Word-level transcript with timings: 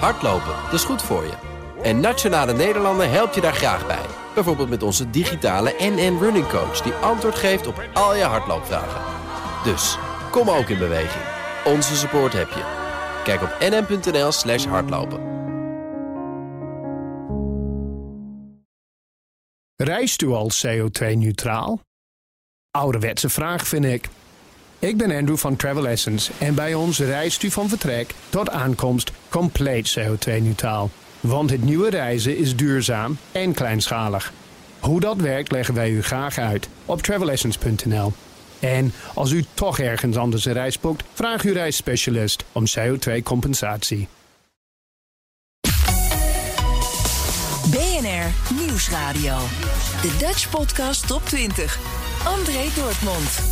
Hardlopen, 0.00 0.54
dat 0.64 0.72
is 0.72 0.84
goed 0.84 1.02
voor 1.02 1.24
je. 1.24 1.32
En 1.82 2.00
Nationale 2.00 2.52
Nederlanden 2.52 3.10
helpt 3.10 3.34
je 3.34 3.40
daar 3.40 3.54
graag 3.54 3.86
bij. 3.86 4.06
Bijvoorbeeld 4.34 4.68
met 4.68 4.82
onze 4.82 5.10
digitale 5.10 5.74
NN 5.78 6.18
Running 6.20 6.48
Coach... 6.48 6.80
die 6.80 6.92
antwoord 6.92 7.34
geeft 7.34 7.66
op 7.66 7.88
al 7.92 8.14
je 8.16 8.22
hardloopvragen. 8.22 9.00
Dus, 9.64 9.98
kom 10.30 10.50
ook 10.50 10.68
in 10.68 10.78
beweging. 10.78 11.24
Onze 11.64 11.96
support 11.96 12.32
heb 12.32 12.48
je. 12.48 12.82
Kijk 13.24 13.42
op 13.42 13.56
nn.nl 13.60 14.32
slash 14.32 14.64
hardlopen. 14.64 15.32
Reist 19.76 20.22
u 20.22 20.28
al 20.28 20.50
CO2-neutraal? 20.66 21.80
Ouderwetse 22.70 23.28
vraag 23.28 23.66
vind 23.66 23.84
ik. 23.84 24.08
Ik 24.78 24.96
ben 24.96 25.10
Andrew 25.10 25.36
van 25.36 25.56
Travel 25.56 25.88
Essence 25.88 26.32
en 26.38 26.54
bij 26.54 26.74
ons 26.74 26.98
reist 26.98 27.42
u 27.42 27.50
van 27.50 27.68
vertrek 27.68 28.14
tot 28.28 28.50
aankomst 28.50 29.12
compleet 29.28 29.98
CO2-neutraal. 29.98 30.90
Want 31.20 31.50
het 31.50 31.64
nieuwe 31.64 31.90
reizen 31.90 32.36
is 32.36 32.56
duurzaam 32.56 33.18
en 33.32 33.54
kleinschalig. 33.54 34.32
Hoe 34.80 35.00
dat 35.00 35.16
werkt 35.16 35.52
leggen 35.52 35.74
wij 35.74 35.90
u 35.90 36.02
graag 36.02 36.38
uit 36.38 36.68
op 36.84 37.02
travelessence.nl. 37.02 38.12
En 38.60 38.92
als 39.14 39.30
u 39.30 39.44
toch 39.54 39.78
ergens 39.78 40.16
anders 40.16 40.44
een 40.44 40.52
reis 40.52 40.80
boekt, 40.80 41.04
vraag 41.12 41.42
uw 41.42 41.52
reisspecialist 41.52 42.44
om 42.52 42.64
CO2-compensatie. 42.78 44.08
BNR 47.70 48.54
Nieuwsradio. 48.60 49.36
De 50.02 50.16
Dutch 50.18 50.50
Podcast 50.50 51.06
Top 51.06 51.24
20. 51.24 51.78
André 52.24 52.68
Dortmund. 52.76 53.42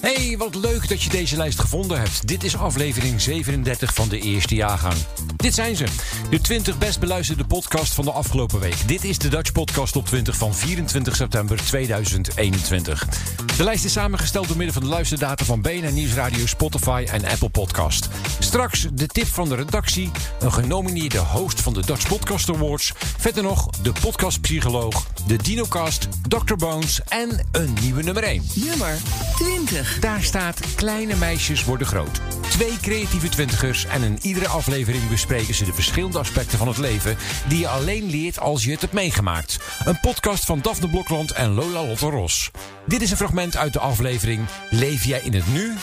Hey, 0.00 0.34
wat 0.38 0.54
leuk 0.54 0.88
dat 0.88 1.02
je 1.02 1.10
deze 1.10 1.36
lijst 1.36 1.60
gevonden 1.60 1.98
hebt. 1.98 2.28
Dit 2.28 2.44
is 2.44 2.56
aflevering 2.56 3.20
37 3.20 3.94
van 3.94 4.08
de 4.08 4.20
eerste 4.20 4.54
jaargang. 4.54 4.94
Dit 5.36 5.54
zijn 5.54 5.76
ze. 5.76 5.84
De 6.30 6.40
20 6.40 6.78
best 6.78 7.00
beluisterde 7.00 7.44
podcast 7.44 7.94
van 7.94 8.04
de 8.04 8.10
afgelopen 8.10 8.60
week. 8.60 8.88
Dit 8.88 9.04
is 9.04 9.18
de 9.18 9.28
Dutch 9.28 9.52
Podcast 9.52 9.96
op 9.96 10.06
20 10.06 10.36
van 10.36 10.54
24 10.54 11.16
september 11.16 11.56
2021. 11.56 13.08
De 13.56 13.64
lijst 13.64 13.84
is 13.84 13.92
samengesteld 13.92 14.48
door 14.48 14.56
middel 14.56 14.74
van 14.74 14.82
de 14.82 14.88
luisterdata 14.88 15.44
van 15.44 15.60
BNN 15.60 15.94
Nieuwsradio, 15.94 16.46
Spotify 16.46 17.06
en 17.10 17.24
Apple 17.24 17.48
Podcast. 17.48 18.08
Straks 18.38 18.86
de 18.92 19.06
tip 19.06 19.26
van 19.26 19.48
de 19.48 19.54
redactie, 19.54 20.10
een 20.40 20.52
genomineerde 20.52 21.18
host 21.18 21.60
van 21.60 21.72
de 21.72 21.86
Dutch 21.86 22.08
Podcast 22.08 22.48
Awards. 22.48 22.92
Verder 23.18 23.42
nog 23.42 23.70
de 23.82 23.92
podcastpsycholoog, 24.00 25.06
de 25.26 25.36
Dinocast, 25.36 26.08
Dr. 26.28 26.54
Bones 26.54 27.00
en 27.08 27.46
een 27.52 27.76
nieuwe 27.80 28.02
nummer 28.02 28.22
1. 28.22 28.42
Nummer 28.54 28.98
20. 29.36 29.89
Daar 30.00 30.22
staat 30.22 30.74
Kleine 30.74 31.16
meisjes 31.16 31.64
worden 31.64 31.86
groot. 31.86 32.20
Twee 32.48 32.76
creatieve 32.80 33.28
twintigers 33.28 33.86
en 33.86 34.02
in 34.02 34.18
iedere 34.22 34.48
aflevering 34.48 35.08
bespreken 35.08 35.54
ze 35.54 35.64
de 35.64 35.72
verschillende 35.72 36.18
aspecten 36.18 36.58
van 36.58 36.68
het 36.68 36.78
leven 36.78 37.16
die 37.48 37.58
je 37.58 37.68
alleen 37.68 38.10
leert 38.10 38.38
als 38.38 38.64
je 38.64 38.70
het 38.70 38.80
hebt 38.80 38.92
meegemaakt. 38.92 39.58
Een 39.84 40.00
podcast 40.00 40.44
van 40.44 40.60
Daphne 40.60 40.88
Blokland 40.88 41.32
en 41.32 41.50
Lola 41.50 41.86
Lotte 41.86 42.10
Ros. 42.10 42.50
Dit 42.86 43.02
is 43.02 43.10
een 43.10 43.16
fragment 43.16 43.56
uit 43.56 43.72
de 43.72 43.80
aflevering 43.80 44.46
Leef 44.70 45.04
jij 45.04 45.20
in 45.20 45.34
het 45.34 45.52
nu 45.52 45.74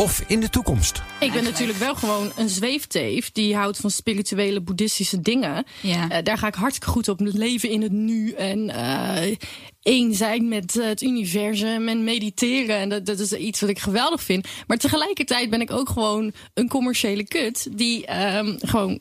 of 0.00 0.24
in 0.26 0.40
de 0.40 0.48
toekomst? 0.48 1.02
Ik 1.20 1.32
ben 1.32 1.44
natuurlijk 1.44 1.78
wel 1.78 1.94
gewoon 1.94 2.32
een 2.36 2.48
zweefteef 2.48 3.32
die 3.32 3.56
houdt 3.56 3.76
van 3.76 3.90
spirituele 3.90 4.60
boeddhistische 4.60 5.20
dingen. 5.20 5.64
Ja. 5.80 6.10
Eh, 6.10 6.24
daar 6.24 6.38
ga 6.38 6.46
ik 6.46 6.54
hartstikke 6.54 6.90
goed 6.90 7.08
op. 7.08 7.20
Leven 7.20 7.70
in 7.70 7.82
het 7.82 7.92
nu 7.92 8.32
en 8.32 8.70
eh 8.70 9.36
één 9.82 10.14
zijn 10.14 10.48
met 10.48 10.78
eh, 10.78 10.86
het 10.86 11.02
universum 11.02 11.88
en 11.88 12.04
mediteren. 12.04 12.76
En 12.76 12.88
dat, 12.88 13.06
dat 13.06 13.18
is 13.18 13.32
iets 13.32 13.60
wat 13.60 13.70
ik 13.70 13.78
geweldig 13.78 14.22
vind. 14.22 14.48
Maar 14.66 14.76
tegelijkertijd 14.76 15.50
ben 15.50 15.60
ik 15.60 15.70
ook 15.70 15.88
gewoon 15.88 16.32
een 16.54 16.68
commerciële 16.68 17.24
kut 17.24 17.68
die 17.72 18.06
ehm, 18.06 18.56
gewoon 18.58 19.00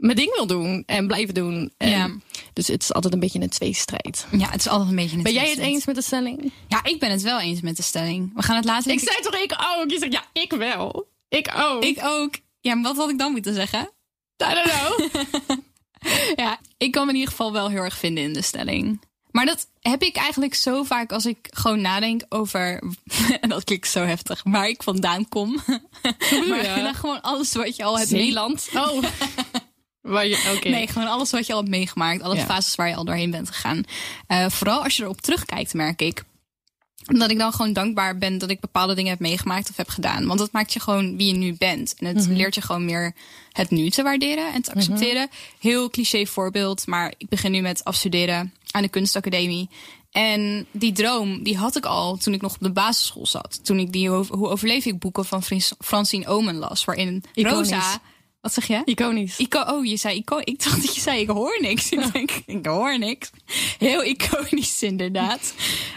mijn 0.00 0.16
ding 0.16 0.34
wil 0.34 0.46
doen 0.46 0.82
en 0.86 1.06
blijven 1.06 1.34
doen. 1.34 1.72
En 1.76 1.90
Ja. 1.90 2.10
Dus 2.52 2.66
het 2.66 2.82
is 2.82 2.92
altijd 2.92 3.14
een 3.14 3.20
beetje 3.20 3.40
een 3.40 3.48
tweestrijd. 3.48 4.26
Ja, 4.30 4.50
het 4.50 4.60
is 4.60 4.68
altijd 4.68 4.90
een 4.90 4.96
beetje 4.96 5.16
een 5.16 5.22
Ben 5.22 5.32
jij 5.32 5.50
het 5.50 5.58
eens 5.58 5.84
met 5.84 5.94
de 5.94 6.02
stelling? 6.02 6.52
Ja, 6.68 6.84
ik 6.84 6.98
ben 6.98 7.10
het 7.10 7.22
wel 7.22 7.40
eens 7.40 7.60
met 7.60 7.76
de 7.76 7.82
stelling. 7.82 8.32
We 8.34 8.42
gaan 8.42 8.56
het 8.56 8.64
later... 8.64 8.92
Ik 8.92 9.00
zei 9.00 9.16
toch 9.20 9.34
ik 9.34 9.52
ook? 9.78 9.90
Je 9.90 9.98
zegt 9.98 10.12
ja, 10.12 10.24
ik 10.32 10.52
wel. 10.52 11.08
Ik 11.28 11.52
ook. 11.56 11.84
Ik 11.84 11.98
ook. 12.02 12.34
Ja, 12.60 12.74
maar 12.74 12.82
wat 12.82 12.96
had 12.96 13.10
ik 13.10 13.18
dan 13.18 13.32
moeten 13.32 13.54
zeggen? 13.54 13.80
I 13.80 14.54
don't 14.54 14.70
know. 14.70 15.10
Ja, 16.36 16.58
ik 16.78 16.92
kan 16.92 17.04
me 17.04 17.08
in 17.12 17.18
ieder 17.18 17.30
geval 17.30 17.52
wel 17.52 17.68
heel 17.68 17.82
erg 17.82 17.98
vinden 17.98 18.24
in 18.24 18.32
de 18.32 18.42
stelling. 18.42 19.00
Maar 19.30 19.46
dat 19.46 19.66
heb 19.80 20.02
ik 20.02 20.16
eigenlijk 20.16 20.54
zo 20.54 20.82
vaak 20.82 21.12
als 21.12 21.26
ik 21.26 21.48
gewoon 21.50 21.80
nadenk 21.80 22.22
over. 22.28 22.82
En 23.40 23.48
dat 23.54 23.64
klinkt 23.64 23.88
zo 23.88 24.04
heftig, 24.04 24.40
waar 24.44 24.68
ik 24.68 24.82
vandaan 24.82 25.28
kom. 25.28 25.62
maar 26.48 26.62
Ja. 26.62 26.82
dan 26.82 26.94
gewoon 26.94 27.22
alles 27.22 27.52
wat 27.52 27.76
je 27.76 27.84
al 27.84 27.96
hebt. 27.96 28.08
Zeeland. 28.08 28.68
Oh. 28.74 29.02
Waar 30.04 30.26
je. 30.26 30.58
Nee, 30.62 30.86
gewoon 30.86 31.08
alles 31.08 31.30
wat 31.30 31.46
je 31.46 31.52
al 31.52 31.58
hebt 31.58 31.70
meegemaakt. 31.70 32.22
Alle 32.22 32.34
Ja. 32.36 32.44
fases 32.44 32.74
waar 32.74 32.88
je 32.88 32.94
al 32.94 33.04
doorheen 33.04 33.30
bent 33.30 33.48
gegaan. 33.50 33.82
Eh, 34.26 34.48
vooral 34.48 34.82
als 34.82 34.96
je 34.96 35.02
erop 35.02 35.20
terugkijkt, 35.20 35.74
merk 35.74 36.02
ik. 36.02 36.24
Dat 37.04 37.30
ik 37.30 37.38
dan 37.38 37.52
gewoon 37.52 37.72
dankbaar 37.72 38.18
ben 38.18 38.38
dat 38.38 38.50
ik 38.50 38.60
bepaalde 38.60 38.94
dingen 38.94 39.10
heb 39.10 39.20
meegemaakt 39.20 39.70
of 39.70 39.76
heb 39.76 39.88
gedaan. 39.88 40.26
Want 40.26 40.38
dat 40.38 40.52
maakt 40.52 40.72
je 40.72 40.80
gewoon 40.80 41.16
wie 41.16 41.26
je 41.26 41.32
nu 41.32 41.54
bent. 41.58 41.94
En 41.98 42.06
het 42.06 42.26
leert 42.26 42.54
je 42.54 42.60
gewoon 42.60 42.84
meer 42.84 43.14
het 43.52 43.70
nu 43.70 43.90
te 43.90 44.02
waarderen 44.02 44.52
en 44.52 44.62
te 44.62 44.74
accepteren. 44.74 45.28
Heel 45.60 45.90
cliché 45.90 46.26
voorbeeld, 46.26 46.86
maar 46.86 47.14
ik 47.18 47.28
begin 47.28 47.50
nu 47.52 47.60
met 47.60 47.84
afstuderen 47.84 48.54
aan 48.70 48.82
de 48.82 48.88
kunstacademie. 48.88 49.68
En 50.10 50.66
die 50.70 50.92
droom, 50.92 51.42
die 51.42 51.56
had 51.56 51.76
ik 51.76 51.84
al 51.84 52.16
toen 52.16 52.34
ik 52.34 52.40
nog 52.40 52.54
op 52.54 52.60
de 52.60 52.72
basisschool 52.72 53.26
zat. 53.26 53.64
Toen 53.64 53.78
ik 53.78 53.92
die 53.92 54.08
Hoe 54.08 54.48
overleef 54.48 54.84
ik 54.84 54.98
boeken 54.98 55.24
van 55.24 55.42
Francine 55.78 56.26
Omen 56.26 56.54
las. 56.56 56.84
Waarin 56.84 57.24
Iconisch. 57.34 57.70
Rosa... 57.70 58.00
Wat 58.44 58.52
zeg 58.52 58.66
je? 58.66 58.82
Iconisch. 58.84 59.38
Ico 59.38 59.60
oh, 59.60 59.84
je 59.84 59.96
zei 59.96 60.16
ico 60.16 60.38
Ik 60.38 60.64
dacht 60.64 60.82
dat 60.82 60.94
je 60.94 61.00
zei 61.00 61.20
ik 61.20 61.28
hoor 61.28 61.58
niks. 61.60 61.90
Ik 61.90 62.12
denk, 62.12 62.30
ik 62.46 62.66
hoor 62.66 62.98
niks. 62.98 63.30
Heel 63.78 64.04
iconisch 64.04 64.82
inderdaad. 64.82 65.54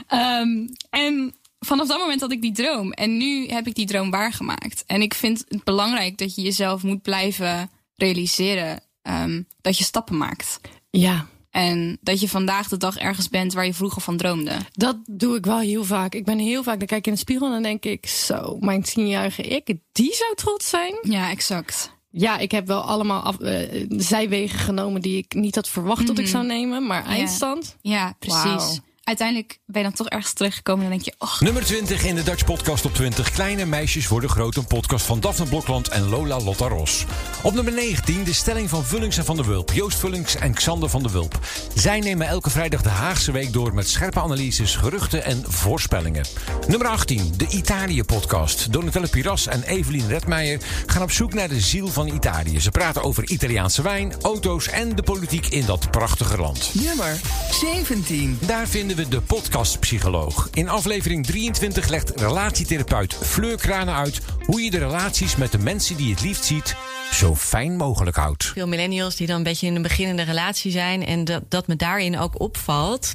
Ehm, 0.07 0.67
en 0.89 1.35
vanaf 1.59 1.87
dat 1.87 1.99
moment 1.99 2.21
had 2.21 2.31
ik 2.31 2.41
die 2.41 2.51
droom. 2.51 2.91
En 2.91 3.17
nu 3.17 3.47
heb 3.47 3.67
ik 3.67 3.75
die 3.75 3.85
droom 3.85 4.11
waargemaakt. 4.11 4.83
En 4.85 5.01
ik 5.01 5.13
vind 5.13 5.45
het 5.47 5.63
belangrijk 5.63 6.17
dat 6.17 6.35
je 6.35 6.41
jezelf 6.41 6.83
moet 6.83 7.01
blijven 7.01 7.69
realiseren 7.95 8.79
ehm, 9.01 9.41
dat 9.61 9.77
je 9.77 9.83
stappen 9.83 10.17
maakt. 10.17 10.59
Ja, 10.89 11.27
En 11.51 11.97
dat 12.01 12.19
je 12.19 12.29
vandaag 12.29 12.67
de 12.67 12.77
dag 12.77 12.97
ergens 12.97 13.29
bent 13.29 13.53
waar 13.53 13.65
je 13.65 13.73
vroeger 13.73 14.01
van 14.01 14.17
droomde. 14.17 14.57
dat 14.71 14.97
doe 15.05 15.35
ik 15.37 15.45
wel 15.45 15.59
heel 15.59 15.83
vaak. 15.83 16.15
Ik 16.15 16.25
ben 16.25 16.39
heel 16.39 16.63
vaak, 16.63 16.77
dan 16.77 16.87
kijk 16.87 16.99
ik 16.99 17.07
in 17.07 17.13
de 17.13 17.19
spiegel 17.19 17.45
en 17.45 17.53
dan 17.53 17.61
denk 17.61 17.85
ik, 17.85 18.07
zo, 18.07 18.57
mijn 18.59 18.81
tienjarige 18.81 19.41
ik, 19.41 19.73
die 19.91 20.13
zou 20.13 20.35
trots 20.35 20.69
zijn. 20.69 20.97
Ja, 21.01 21.29
exact. 21.29 21.95
Ja, 22.09 22.37
ik 22.37 22.51
heb 22.51 22.67
wel 22.67 22.81
allemaal 22.81 23.21
af, 23.21 23.39
eh, 23.39 23.85
zijwegen 23.89 24.59
genomen 24.59 25.01
die 25.01 25.17
ik 25.17 25.33
niet 25.33 25.55
had 25.55 25.69
verwacht 25.69 26.07
dat 26.07 26.17
ik 26.19 26.27
zou 26.27 26.45
nemen, 26.45 26.85
maar 26.87 27.05
eindstand. 27.05 27.75
Ja, 27.81 28.15
precies. 28.19 28.43
Wauw. 28.43 28.75
Uiteindelijk 29.07 29.59
ben 29.65 29.81
je 29.81 29.87
dan 29.87 29.97
toch 29.97 30.07
ergens 30.07 30.33
terechtgekomen 30.33 30.83
en 30.83 30.89
dan 30.89 30.99
denk 30.99 31.17
je, 31.19 31.45
Nummer 31.45 31.65
20 31.65 32.03
in 32.03 32.15
de 32.15 32.23
Dutch 32.23 32.45
Podcast 32.45 32.85
op 32.85 32.93
20. 32.93 33.31
Kleine 33.31 33.65
meisjes 33.65 34.07
worden 34.07 34.29
groot. 34.29 34.55
Een 34.55 34.67
podcast 34.67 35.05
van 35.05 35.19
Daphne 35.19 35.45
Blokland 35.45 35.87
en 35.87 36.09
Lola 36.09 36.39
Lotta 36.39 36.67
Ros. 36.67 37.05
Op 37.43 37.53
nummer 37.53 37.73
19 37.73 38.23
de 38.23 38.33
stelling 38.33 38.69
van 38.69 38.83
Vullings 38.83 39.17
en 39.17 39.25
Van 39.25 39.35
der 39.35 39.45
Wulp. 39.45 39.71
Joost 39.71 39.97
Vullings 39.97 40.35
en 40.35 40.53
Xander 40.53 40.89
van 40.89 41.01
der 41.03 41.11
Wulp. 41.11 41.39
Zij 41.75 41.99
nemen 41.99 42.27
elke 42.27 42.49
vrijdag 42.49 42.81
de 42.81 42.89
Haagse 42.89 43.31
Week 43.31 43.53
door 43.53 43.73
met 43.73 43.89
scherpe 43.89 44.19
analyses, 44.19 44.75
geruchten 44.75 45.23
en 45.23 45.43
voorspellingen. 45.47 46.25
Nummer 46.67 46.87
18 46.87 47.33
de 47.37 47.47
Italië 47.47 48.03
podcast. 48.03 48.73
Donatella 48.73 49.07
Piras 49.07 49.47
en 49.47 49.63
Evelien 49.63 50.07
Redmeijer 50.07 50.61
gaan 50.85 51.01
op 51.01 51.11
zoek 51.11 51.33
naar 51.33 51.49
de 51.49 51.59
ziel 51.59 51.87
van 51.87 52.07
Italië. 52.07 52.59
Ze 52.59 52.71
praten 52.71 53.03
over 53.03 53.29
Italiaanse 53.29 53.81
wijn, 53.81 54.13
auto's 54.21 54.67
en 54.67 54.95
de 54.95 55.03
politiek 55.03 55.47
in 55.47 55.65
dat 55.65 55.91
prachtige 55.91 56.37
land. 56.37 56.69
Nummer 56.73 57.19
17. 57.51 58.39
Daar 58.45 58.67
vinden 58.67 58.96
we 58.97 59.07
de 59.07 59.21
podcastpsycholoog. 59.21 60.49
In 60.53 60.69
aflevering 60.69 61.25
23 61.25 61.87
legt 61.87 62.09
relatietherapeut 62.09 63.13
Fleur 63.13 63.57
Kranen 63.57 63.95
uit 63.95 64.21
hoe 64.45 64.61
je 64.61 64.71
de 64.71 64.77
relaties 64.77 65.35
met 65.35 65.51
de 65.51 65.57
mensen 65.57 65.97
die 65.97 66.05
je 66.07 66.13
het 66.13 66.21
liefst 66.23 66.45
ziet 66.45 66.75
zo 67.11 67.35
fijn 67.35 67.75
mogelijk 67.75 68.15
houdt. 68.15 68.45
veel 68.45 68.67
millennials 68.67 69.15
die 69.15 69.27
dan 69.27 69.35
een 69.35 69.43
beetje 69.43 69.67
in 69.67 69.75
een 69.75 69.81
beginnende 69.81 70.21
relatie 70.21 70.71
zijn. 70.71 71.05
En 71.05 71.23
dat, 71.23 71.51
dat 71.51 71.67
me 71.67 71.75
daarin 71.75 72.17
ook 72.17 72.39
opvalt 72.39 73.11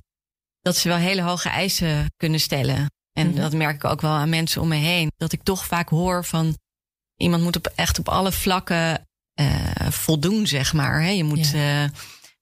dat 0.61 0.76
ze 0.76 0.88
wel 0.88 0.96
hele 0.96 1.23
hoge 1.23 1.49
eisen 1.49 2.12
kunnen 2.17 2.40
stellen. 2.40 2.90
En 3.12 3.35
dat 3.35 3.52
merk 3.52 3.75
ik 3.75 3.85
ook 3.85 4.00
wel 4.00 4.11
aan 4.11 4.28
mensen 4.28 4.61
om 4.61 4.69
me 4.69 4.76
heen. 4.76 5.12
Dat 5.17 5.32
ik 5.32 5.43
toch 5.43 5.67
vaak 5.67 5.88
hoor 5.88 6.25
van 6.25 6.56
iemand 7.17 7.43
moet 7.43 7.56
op, 7.56 7.73
echt 7.75 7.99
op 7.99 8.08
alle 8.08 8.32
vlakken 8.32 9.06
eh, 9.35 9.88
voldoen, 9.88 10.46
zeg 10.46 10.73
maar. 10.73 11.02
Hè. 11.02 11.11
Je 11.11 11.25
moet, 11.25 11.52
eh, 11.55 11.85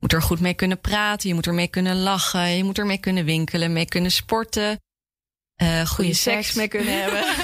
moet 0.00 0.12
er 0.12 0.22
goed 0.22 0.40
mee 0.40 0.54
kunnen 0.54 0.80
praten, 0.80 1.28
je 1.28 1.34
moet 1.34 1.46
ermee 1.46 1.68
kunnen 1.68 1.96
lachen, 2.00 2.48
je 2.56 2.64
moet 2.64 2.78
ermee 2.78 2.98
kunnen 2.98 3.24
winkelen, 3.24 3.72
mee 3.72 3.86
kunnen 3.86 4.10
sporten. 4.12 4.80
eh 5.56 5.86
goede 5.86 6.14
seks 6.14 6.54
mee 6.54 6.68
kunnen 6.68 7.00
hebben. 7.02 7.24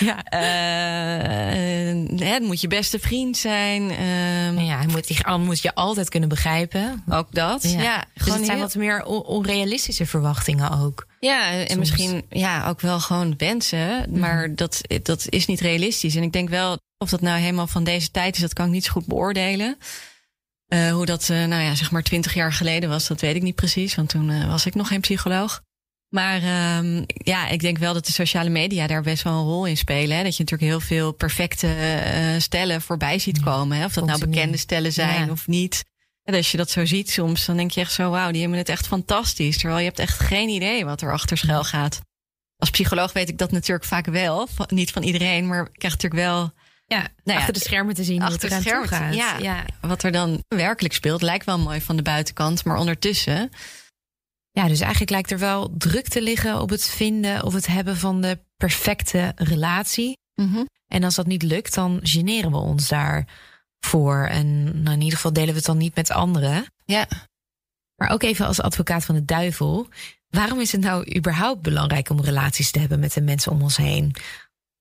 Ja. 0.00 0.24
Eh, 0.24 2.28
het 2.32 2.42
moet 2.42 2.60
je 2.60 2.68
beste 2.68 2.98
vriend 2.98 3.36
zijn. 3.36 3.90
ehm, 3.90 4.58
Ja, 4.60 4.76
hij 4.76 4.86
moet, 4.86 5.38
moet 5.38 5.62
je 5.62 5.74
altijd 5.74 6.08
kunnen 6.08 6.28
begrijpen. 6.28 7.04
Ook 7.08 7.26
dat. 7.30 7.62
Ja, 7.62 8.04
dus 8.14 8.22
gewoon 8.22 8.36
het 8.36 8.46
zijn 8.46 8.56
heel- 8.58 8.66
wat 8.66 8.74
meer 8.74 9.04
on- 9.04 9.22
onrealistische 9.24 10.06
verwachtingen 10.06 10.70
ook. 10.80 11.06
Ja, 11.20 11.50
en 11.50 11.66
Soms. 11.66 11.78
misschien 11.78 12.24
ja, 12.28 12.68
ook 12.68 12.80
wel 12.80 13.00
gewoon 13.00 13.34
wensen. 13.36 14.18
Maar 14.18 14.54
dat, 14.54 14.80
dat 15.02 15.26
is 15.28 15.46
niet 15.46 15.60
realistisch. 15.60 16.14
En 16.16 16.22
ik 16.22 16.32
denk 16.32 16.48
wel, 16.48 16.78
of 16.98 17.10
dat 17.10 17.20
nou 17.20 17.38
helemaal 17.40 17.66
van 17.66 17.84
deze 17.84 18.10
tijd 18.10 18.34
is, 18.34 18.40
dat 18.40 18.52
kan 18.52 18.66
ik 18.66 18.72
niet 18.72 18.84
zo 18.84 18.92
goed 18.92 19.06
beoordelen. 19.06 19.78
Eh, 20.70 20.92
hoe 20.92 21.06
dat, 21.06 21.30
eh, 21.30 21.44
nou 21.44 21.62
ja, 21.62 21.74
zeg 21.74 21.90
maar 21.90 22.02
twintig 22.02 22.34
jaar 22.34 22.52
geleden 22.52 22.88
was, 22.88 23.06
dat 23.06 23.20
weet 23.20 23.34
ik 23.34 23.42
niet 23.42 23.54
precies. 23.54 23.94
Want 23.94 24.08
toen 24.08 24.30
eh, 24.30 24.46
was 24.46 24.66
ik 24.66 24.74
nog 24.74 24.88
geen 24.88 25.00
psycholoog. 25.00 25.62
Maar 26.08 26.42
ehm, 26.42 27.04
ja, 27.06 27.48
ik 27.48 27.60
denk 27.60 27.78
wel 27.78 27.94
dat 27.94 28.06
de 28.06 28.12
sociale 28.12 28.48
media 28.50 28.86
daar 28.86 29.02
best 29.02 29.22
wel 29.22 29.32
een 29.32 29.44
rol 29.44 29.66
in 29.66 29.76
spelen. 29.76 30.16
Hè? 30.16 30.22
Dat 30.22 30.36
je 30.36 30.42
natuurlijk 30.42 30.70
heel 30.70 30.80
veel 30.80 31.12
perfecte 31.12 31.74
stellen 32.38 32.82
voorbij 32.82 33.18
ziet 33.18 33.40
komen. 33.40 33.78
Hè? 33.78 33.84
Of 33.84 33.92
dat 33.92 34.06
nou 34.06 34.18
bekende 34.18 34.56
stellen 34.56 34.92
zijn 34.92 35.26
Ja. 35.26 35.32
of 35.32 35.46
niet. 35.46 35.84
En 36.22 36.34
als 36.34 36.50
je 36.50 36.56
dat 36.56 36.70
zo 36.70 36.84
ziet 36.84 37.10
soms, 37.10 37.46
dan 37.46 37.56
denk 37.56 37.70
je 37.70 37.80
echt 37.80 37.92
zo... 37.92 38.10
wauw, 38.10 38.30
die 38.30 38.40
hebben 38.40 38.58
het 38.58 38.68
echt 38.68 38.86
fantastisch. 38.86 39.58
Terwijl 39.58 39.78
je 39.78 39.86
hebt 39.86 39.98
echt 39.98 40.18
geen 40.18 40.48
idee 40.48 40.84
wat 40.84 41.02
er 41.02 41.12
achter 41.12 41.36
schuil 41.36 41.64
gaat. 41.64 42.00
Als 42.56 42.70
psycholoog 42.70 43.12
weet 43.12 43.28
ik 43.28 43.38
dat 43.38 43.50
natuurlijk 43.50 43.86
vaak 43.86 44.06
wel. 44.06 44.48
Niet 44.68 44.90
van 44.90 45.02
iedereen, 45.02 45.46
maar 45.46 45.60
ik 45.60 45.78
krijg 45.78 45.94
natuurlijk 45.94 46.22
wel... 46.22 46.52
Ja, 46.94 47.08
ja, 47.24 47.36
achter 47.36 47.52
de 47.52 47.60
schermen 47.60 47.94
te 47.94 48.04
zien 48.04 48.22
hoe 48.22 48.32
het 48.32 48.32
achter 48.32 48.48
de 48.48 48.54
toe 48.54 48.64
schermen. 48.64 48.88
gaat. 48.88 49.42
Ja, 49.42 49.64
wat 49.80 50.02
er 50.02 50.12
dan 50.12 50.44
werkelijk 50.48 50.94
speelt, 50.94 51.22
lijkt 51.22 51.44
wel 51.44 51.58
mooi 51.58 51.80
van 51.80 51.96
de 51.96 52.02
buitenkant. 52.02 52.64
Maar 52.64 52.76
ondertussen... 52.76 53.50
Ja, 54.50 54.68
dus 54.68 54.80
eigenlijk 54.80 55.10
lijkt 55.10 55.30
er 55.30 55.38
wel 55.38 55.74
druk 55.76 56.08
te 56.08 56.22
liggen 56.22 56.60
op 56.60 56.70
het 56.70 56.84
vinden 56.84 57.44
of 57.44 57.52
het 57.52 57.66
hebben 57.66 57.96
van 57.96 58.20
de 58.20 58.38
perfecte 58.56 59.32
relatie. 59.36 60.18
Mhm. 60.34 60.64
En 60.86 61.04
als 61.04 61.14
dat 61.14 61.26
niet 61.26 61.42
lukt, 61.42 61.74
dan 61.74 62.00
generen 62.02 62.50
we 62.50 62.56
ons 62.56 62.88
daarvoor. 62.88 64.26
En 64.26 64.64
nou, 64.82 64.96
in 64.96 65.02
ieder 65.02 65.16
geval 65.16 65.32
delen 65.32 65.48
we 65.48 65.56
het 65.56 65.64
dan 65.64 65.78
niet 65.78 65.94
met 65.94 66.10
anderen. 66.10 66.66
Ja. 66.84 67.08
Maar 67.96 68.10
ook 68.10 68.22
even 68.22 68.46
als 68.46 68.60
advocaat 68.60 69.04
van 69.04 69.14
de 69.14 69.24
duivel. 69.24 69.88
Waarom 70.28 70.60
is 70.60 70.72
het 70.72 70.80
nou 70.80 71.16
überhaupt 71.16 71.62
belangrijk 71.62 72.08
om 72.08 72.20
relaties 72.20 72.70
te 72.70 72.78
hebben 72.78 73.00
met 73.00 73.12
de 73.12 73.20
mensen 73.20 73.52
om 73.52 73.62
ons 73.62 73.76
heen? 73.76 74.14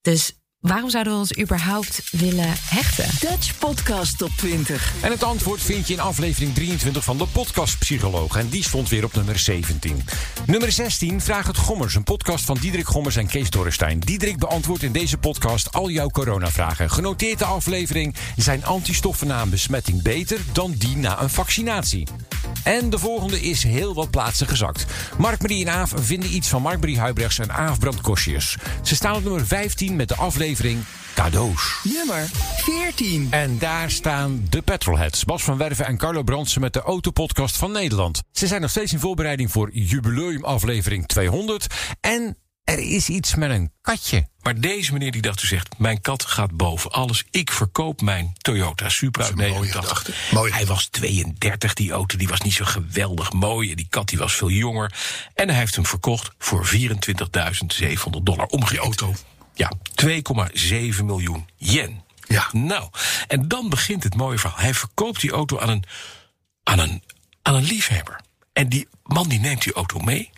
Dus 0.02 0.39
waarom 0.60 0.90
zouden 0.90 1.14
we 1.14 1.20
ons 1.20 1.38
überhaupt 1.38 2.02
willen 2.12 2.54
hechten? 2.56 3.30
Dutch 3.30 3.58
Podcast 3.58 4.18
Top 4.18 4.30
20. 4.38 4.94
En 5.02 5.12
het 5.12 5.24
antwoord 5.24 5.62
vind 5.62 5.88
je 5.88 5.94
in 5.94 6.00
aflevering 6.00 6.54
23 6.54 7.04
van 7.04 7.18
de 7.18 7.26
podcast 7.26 7.80
Psycholoog. 7.80 8.36
En 8.36 8.50
die 8.50 8.64
stond 8.64 8.90
weer 8.90 9.04
op 9.04 9.14
nummer 9.14 9.40
17. 9.40 10.04
Nummer 10.46 10.72
16, 10.72 11.22
Vraag 11.22 11.48
het 11.48 11.58
Gommers. 11.58 11.96
Een 11.96 12.04
podcast 12.04 12.46
van 12.46 12.58
Diederik 12.62 12.88
Gommers 12.88 13.16
en 13.16 13.28
Kees 13.28 13.50
Dorrestein. 13.50 14.00
Diederik 14.00 14.38
beantwoordt 14.38 14.84
in 14.84 14.92
deze 14.92 15.18
podcast 15.18 15.74
al 15.74 15.90
jouw 15.90 16.10
coronavragen. 16.10 16.92
Genoteerd 16.92 17.40
de 17.40 17.46
aflevering. 17.46 18.16
Zijn 18.36 18.66
antistoffen 18.66 19.28
na 19.28 19.42
een 19.42 19.50
besmetting 19.50 20.02
beter 20.02 20.40
dan 20.52 20.74
die 20.78 20.98
na 20.98 21.22
een 21.22 21.30
vaccinatie? 21.30 22.08
En 22.64 22.90
de 22.90 23.00
volgende 23.00 23.42
is 23.42 23.64
heel 23.64 23.94
wat 23.94 24.12
plaatsen 24.12 24.48
gezakt. 24.48 24.86
Mark-Marie 25.18 25.66
en 25.66 25.74
Aaf 25.74 25.94
vinden 25.96 26.36
iets 26.36 26.48
van 26.48 26.62
Mark-Marie 26.62 27.00
Huibrechts 27.00 27.40
en 27.40 27.54
Aaf 27.54 27.80
Brandkostjes. 27.80 28.58
Ze 28.84 28.96
staan 28.96 29.16
op 29.16 29.24
nummer 29.24 29.48
15 29.48 29.96
met 29.96 30.08
de 30.08 30.16
aflevering 30.16 30.49
Cadeaus. 31.14 31.80
Nummer 31.84 32.30
14. 32.58 33.28
En 33.30 33.58
daar 33.58 33.92
staan 33.92 34.48
de 34.50 34.62
Petrolheads. 34.62 35.24
Bas 35.24 35.44
van 35.44 35.58
Werven 35.58 35.86
en 35.86 35.98
Carlo 35.98 36.24
Brandsen 36.24 36.62
met 36.62 36.74
de 36.74 36.82
Autopodcast 36.82 37.58
van 37.58 37.72
Nederland. 37.72 38.22
Ze 38.32 38.48
zijn 38.48 38.62
nog 38.62 38.70
steeds 38.70 38.94
in 38.94 39.00
voorbereiding 39.00 39.52
voor 39.52 39.70
jubileumaflevering 39.74 41.08
200. 41.08 41.68
En 42.02 42.38
er 42.64 42.80
is 42.80 43.10
iets 43.10 43.36
met 43.36 43.50
een 43.50 43.72
katje. 43.82 44.28
Maar 44.42 44.60
deze 44.60 44.94
meneer 44.94 45.12
die 45.12 45.22
dacht, 45.22 45.44
u 45.44 45.48
zegt, 45.48 45.78
mijn 45.78 46.02
kat 46.02 46.26
gaat 46.26 46.52
boven 46.52 46.92
alles. 46.92 47.26
Ik 47.32 47.52
verkoop 47.52 48.02
mijn 48.02 48.34
Toyota 48.38 48.90
Supra 48.90 49.24
uit 49.24 49.38
Dat 49.38 49.40
is 49.40 49.46
een 49.46 49.52
mooie 49.52 49.70
89. 49.70 49.98
gedachte. 49.98 50.36
Mooi. 50.36 50.52
Hij 50.52 50.66
was 50.66 50.88
32, 50.88 51.74
die 51.74 51.92
auto, 51.92 52.18
die 52.18 52.28
was 52.28 52.42
niet 52.42 52.54
zo 52.54 52.66
geweldig 52.66 53.34
mooi. 53.34 53.70
En 53.70 53.76
die 53.76 53.88
kat 53.90 54.10
die 54.10 54.18
was 54.18 54.34
veel 54.34 54.50
jonger. 54.50 54.94
En 55.34 55.50
hij 55.50 55.58
heeft 55.58 55.76
hem 55.76 55.86
verkocht 55.86 56.32
voor 56.38 56.68
24.700 56.68 58.24
dollar. 58.24 58.46
Omgerekend. 58.46 59.02
auto. 59.02 59.16
Ja, 59.60 59.72
2,7 60.06 61.04
miljoen 61.04 61.48
yen. 61.56 62.04
Ja. 62.28 62.48
Nou, 62.52 62.90
en 63.28 63.48
dan 63.48 63.70
begint 63.70 64.04
het 64.04 64.16
mooie 64.16 64.40
verhaal. 64.40 64.60
Hij 64.60 64.74
verkoopt 64.74 65.22
die 65.22 65.32
auto 65.32 65.60
aan 65.60 65.70
een, 65.70 65.84
aan 66.64 66.80
een, 66.80 67.04
aan 67.42 67.56
een 67.56 67.64
liefhebber. 67.64 68.20
En 68.54 68.70
die 68.70 68.88
man 69.04 69.30
die 69.30 69.40
neemt 69.40 69.64
die 69.64 69.74
auto 69.74 70.00
mee. 70.00 70.30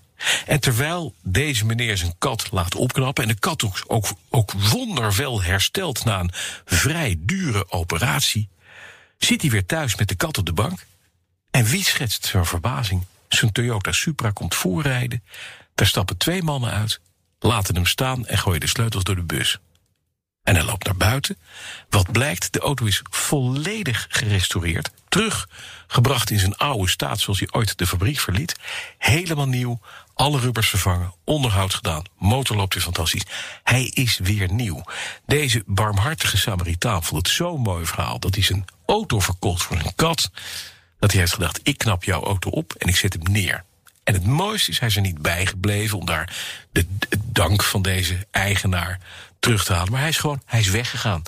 En 0.46 0.60
terwijl 0.60 1.16
deze 1.22 1.66
meneer 1.66 1.98
zijn 1.98 2.16
kat 2.18 2.52
laat 2.52 2.76
opknappen... 2.76 3.24
en 3.24 3.30
de 3.30 3.40
kat 3.40 3.64
ook, 3.64 3.84
ook, 3.88 4.06
ook 4.30 4.52
wonderwel 4.52 5.42
herstelt 5.42 6.06
na 6.06 6.20
een 6.20 6.32
vrij 6.66 7.16
dure 7.20 7.72
operatie... 7.72 8.50
zit 9.18 9.42
hij 9.42 9.52
weer 9.52 9.66
thuis 9.66 9.96
met 9.96 10.08
de 10.08 10.16
kat 10.16 10.38
op 10.38 10.46
de 10.46 10.54
bank. 10.54 10.86
En 11.52 11.66
wie 11.66 11.84
schetst 11.84 12.26
zijn 12.26 12.46
verbazing? 12.46 13.06
Zijn 13.28 13.52
Toyota 13.52 13.92
Supra 13.92 14.32
komt 14.32 14.56
voorrijden. 14.56 15.24
Daar 15.76 15.88
stappen 15.88 16.18
twee 16.18 16.44
mannen 16.44 16.72
uit, 16.72 17.00
laten 17.42 17.76
hem 17.76 17.86
staan... 17.86 18.26
en 18.26 18.38
gooien 18.38 18.60
de 18.60 18.68
sleutels 18.68 19.04
door 19.04 19.16
de 19.16 19.24
bus. 19.24 19.60
En 20.44 20.56
hij 20.56 20.64
loopt 20.64 20.86
naar 20.86 20.96
buiten. 20.96 21.38
Wat 21.90 22.12
blijkt, 22.12 22.54
de 22.54 22.60
auto 22.60 22.86
is 22.86 23.02
volledig 23.10 24.08
gerestaureerd. 24.10 24.90
Teruggebracht 25.10 26.30
in 26.30 26.40
zijn 26.40 26.58
oude 26.58 26.90
staat 26.90 27.20
zoals 27.20 27.40
hij 27.40 27.48
ooit 27.52 27.78
de 27.78 27.88
fabriek 27.88 28.20
verliet. 28.20 28.56
Helemaal 28.98 29.48
nieuw, 29.48 29.80
alle 30.14 30.40
rubbers 30.40 30.70
vervangen, 30.70 31.14
onderhoud 31.24 31.74
gedaan. 31.74 32.04
Motor 32.18 32.56
loopt 32.56 32.74
weer 32.74 32.84
fantastisch. 32.84 33.26
Hij 33.64 33.84
is 33.84 34.18
weer 34.18 34.54
nieuw. 34.54 34.84
Deze 35.26 35.64
barmhartige 35.66 36.38
Samaritaan 36.38 37.04
vond 37.04 37.26
het 37.26 37.36
zo'n 37.36 37.62
mooi 37.62 37.86
verhaal... 37.86 38.20
dat 38.20 38.36
hij 38.36 38.44
zijn 38.44 38.66
auto 38.86 39.20
verkocht 39.20 39.64
voor 39.64 39.78
een 39.78 39.96
kat. 39.96 40.32
Dat 41.00 41.12
hij 41.12 41.20
heeft 41.20 41.34
gedacht, 41.34 41.60
ik 41.64 41.78
knap 41.78 42.04
jouw 42.04 42.24
auto 42.24 42.50
op 42.50 42.74
en 42.78 42.88
ik 42.88 42.96
zet 42.96 43.14
hem 43.14 43.32
neer. 43.32 43.64
En 44.12 44.18
het 44.18 44.26
mooiste 44.26 44.72
is, 44.72 44.80
hij 44.80 44.88
is 44.88 44.96
er 44.96 45.02
niet 45.02 45.22
bijgebleven 45.22 45.98
om 45.98 46.06
daar 46.06 46.36
de, 46.72 46.86
de 47.00 47.18
dank 47.24 47.64
van 47.64 47.82
deze 47.82 48.28
eigenaar 48.32 49.00
terug 49.40 49.64
te 49.66 49.74
halen. 49.74 49.92
Maar 49.92 50.00
hij 50.00 50.10
is 50.10 50.18
gewoon, 50.18 50.42
hij 50.46 50.60
is 50.60 50.68
weggegaan. 50.70 51.22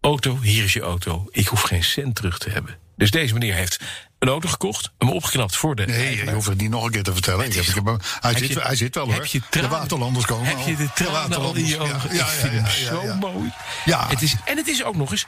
Auto, 0.00 0.38
hier 0.40 0.64
is 0.64 0.72
je 0.72 0.80
auto. 0.80 1.26
Ik 1.30 1.46
hoef 1.46 1.62
geen 1.62 1.84
cent 1.84 2.14
terug 2.14 2.38
te 2.38 2.50
hebben. 2.50 2.76
Dus 2.96 3.10
deze 3.10 3.32
meneer 3.32 3.54
heeft 3.54 3.80
een 4.18 4.28
auto 4.28 4.48
gekocht, 4.48 4.90
hem 4.98 5.08
opgeknapt 5.10 5.56
voor 5.56 5.74
de. 5.76 5.86
Nee, 5.86 5.98
je 6.00 6.06
eigenaar. 6.06 6.34
hoeft 6.34 6.46
het 6.46 6.58
niet 6.60 6.70
nog 6.70 6.84
een 6.84 6.90
keer 6.90 7.02
te 7.02 7.12
vertellen. 7.12 7.46
Ik 7.46 7.54
heb, 7.54 7.64
ik 7.64 7.74
heb 7.74 7.84
hem- 7.84 7.98
hij, 8.20 8.30
Heb 8.30 8.38
zit, 8.38 8.48
je- 8.52 8.60
hij 8.60 8.76
zit 8.76 8.94
wel 8.94 9.06
heb 9.08 9.16
hoor. 9.16 9.26
je 9.30 9.40
tranen- 9.50 9.70
de 9.70 9.76
waterlanders 9.76 10.24
komen 10.24 10.46
Heb 10.46 10.58
je 10.66 10.76
de 10.76 10.88
tranen 10.94 11.38
al 11.38 11.54
in 11.54 11.66
je 11.66 11.78
ogen? 11.78 12.14
Ja, 12.14 12.16
ja, 12.16 12.24
ik 12.24 12.38
vind 12.38 12.52
ja, 12.52 12.60
ja, 12.60 12.86
zo 12.86 13.14
mooi. 13.14 13.52
Ja. 13.84 14.08
Het 14.08 14.22
is, 14.22 14.34
en 14.44 14.56
het 14.56 14.66
is 14.68 14.84
ook 14.84 14.96
nog 14.96 15.10
eens 15.10 15.26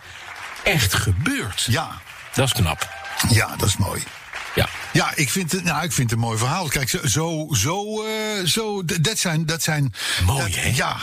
echt 0.65 0.95
gebeurd. 0.95 1.63
Ja, 1.69 2.01
Dat 2.35 2.47
is 2.47 2.53
knap. 2.53 2.89
ja, 3.29 3.57
dat 3.57 3.69
is 3.69 3.77
mooi. 3.77 4.03
Ja. 4.57 4.69
Ja, 4.93 5.13
ik 5.15 5.31
vind, 5.31 5.53
het, 5.53 5.65
nou, 5.65 5.85
ik 5.85 5.93
vind 5.93 6.11
het 6.11 6.19
een 6.19 6.25
mooi 6.27 6.39
verhaal. 6.39 6.69
Kijk, 6.69 6.89
zo, 6.89 6.99
zo, 7.05 7.49
zo, 7.53 8.05
eh, 8.05 8.45
zo 8.45 8.85
dat 8.85 9.19
zijn, 9.19 9.47
dat 9.47 9.63
zijn. 9.63 9.95
Mooi, 10.25 10.53
dat- 10.53 10.63
hè? 10.63 10.69
Ja. 10.69 10.97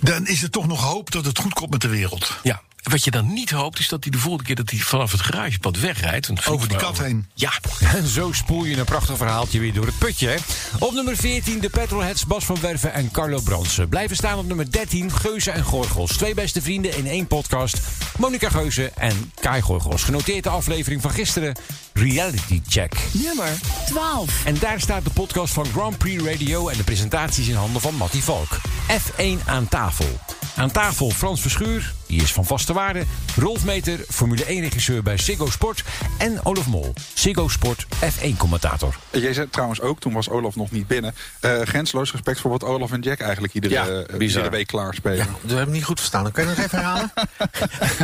Dan 0.00 0.26
is 0.26 0.42
er 0.42 0.50
toch 0.50 0.66
nog 0.66 0.82
hoop 0.82 1.10
dat 1.10 1.24
het 1.24 1.38
goed 1.38 1.52
komt 1.52 1.70
met 1.70 1.80
de 1.80 1.88
wereld. 1.88 2.36
Ja. 2.42 2.62
Wat 2.90 3.04
je 3.04 3.10
dan 3.10 3.32
niet 3.32 3.50
hoopt, 3.50 3.78
is 3.78 3.88
dat 3.88 4.02
hij 4.02 4.12
de 4.12 4.18
volgende 4.18 4.44
keer 4.44 4.54
dat 4.56 4.70
hij 4.70 4.78
vanaf 4.78 5.12
het 5.12 5.20
garagepad 5.20 5.78
wegrijdt. 5.78 6.26
want 6.26 6.46
Over 6.46 6.68
die 6.68 6.76
kat 6.76 6.98
heen. 6.98 7.26
Ja. 7.34 7.52
En 7.94 8.06
zo 8.18 8.32
spoel 8.32 8.64
je 8.64 8.76
een 8.76 8.84
prachtig 8.84 9.16
verhaaltje 9.16 9.58
weer 9.58 9.72
door 9.72 9.86
het 9.86 9.98
putje. 9.98 10.28
hè? 10.28 10.34
Op 10.78 10.92
nummer 10.92 11.16
14 11.16 11.60
de 11.60 11.68
Petrolheads 11.70 12.26
Bas 12.26 12.44
van 12.44 12.60
Werven 12.60 12.92
en 12.92 13.10
Carlo 13.10 13.40
Bransen. 13.40 13.88
Blijven 13.88 14.16
staan 14.16 14.38
op 14.38 14.46
nummer 14.46 14.70
13 14.70 15.12
Geuze 15.12 15.50
en 15.50 15.62
Gorgels. 15.64 16.16
Twee 16.16 16.34
beste 16.34 16.62
vrienden 16.62 16.96
in 16.96 17.06
één 17.06 17.26
podcast. 17.26 17.78
Monica 18.18 18.48
Geuze 18.48 18.90
en 18.94 19.32
Kai 19.40 19.62
Gorgels. 19.62 20.02
Genoteerd 20.02 20.42
de 20.44 20.50
aflevering 20.50 21.02
van 21.02 21.10
gisteren. 21.10 21.56
Reality 21.92 22.60
Check. 22.68 22.92
Nummer 23.12 23.50
12. 23.86 24.44
En 24.44 24.54
daar 24.58 24.80
staat 24.80 25.04
de 25.04 25.10
podcast 25.10 25.52
van 25.52 25.66
Grand 25.66 25.98
Prix 25.98 26.22
Radio 26.24 26.68
en 26.68 26.76
de 26.76 26.84
presentaties 26.84 27.48
in 27.48 27.54
handen 27.54 27.80
van 27.80 27.94
Matty 27.94 28.20
Valk. 28.20 28.48
F1 28.90 29.44
aan 29.46 29.68
tafel. 29.68 30.18
Aan 30.56 30.70
tafel 30.70 31.10
Frans 31.10 31.40
Verschuur, 31.40 31.92
die 32.06 32.22
is 32.22 32.32
van 32.32 32.44
vaste 32.44 32.72
waarde. 32.72 33.04
Rolf 33.36 33.64
Meter, 33.64 33.98
Formule 34.08 34.44
1-regisseur 34.44 35.02
bij 35.02 35.16
Ziggo 35.18 35.50
Sport. 35.50 35.84
En 36.18 36.44
Olaf 36.44 36.66
Mol, 36.66 36.92
Ziggo 37.14 37.48
Sport 37.48 37.86
F1-commentator. 38.04 38.96
Jij 39.10 39.32
zei 39.32 39.50
trouwens 39.50 39.80
ook, 39.80 40.00
toen 40.00 40.12
was 40.12 40.28
Olaf 40.28 40.56
nog 40.56 40.70
niet 40.70 40.86
binnen... 40.86 41.14
eh 41.40 41.60
grensloos 41.60 42.12
respect 42.12 42.40
voor 42.40 42.50
wat 42.50 42.64
Olaf 42.64 42.92
en 42.92 43.00
Jack 43.00 43.20
eigenlijk 43.20 43.54
iedere, 43.54 43.74
Ja, 43.74 43.86
eh, 43.86 43.96
bizar. 43.96 44.20
iedere 44.20 44.50
week 44.50 44.66
klaarspelen. 44.66 45.26
We 45.40 45.54
hebben 45.54 45.74
niet 45.74 45.84
goed 45.84 45.98
verstaan. 45.98 46.32
Kun 46.32 46.42
je 46.42 46.48
nog 46.48 46.58
even 46.58 46.78
herhalen? 46.78 47.12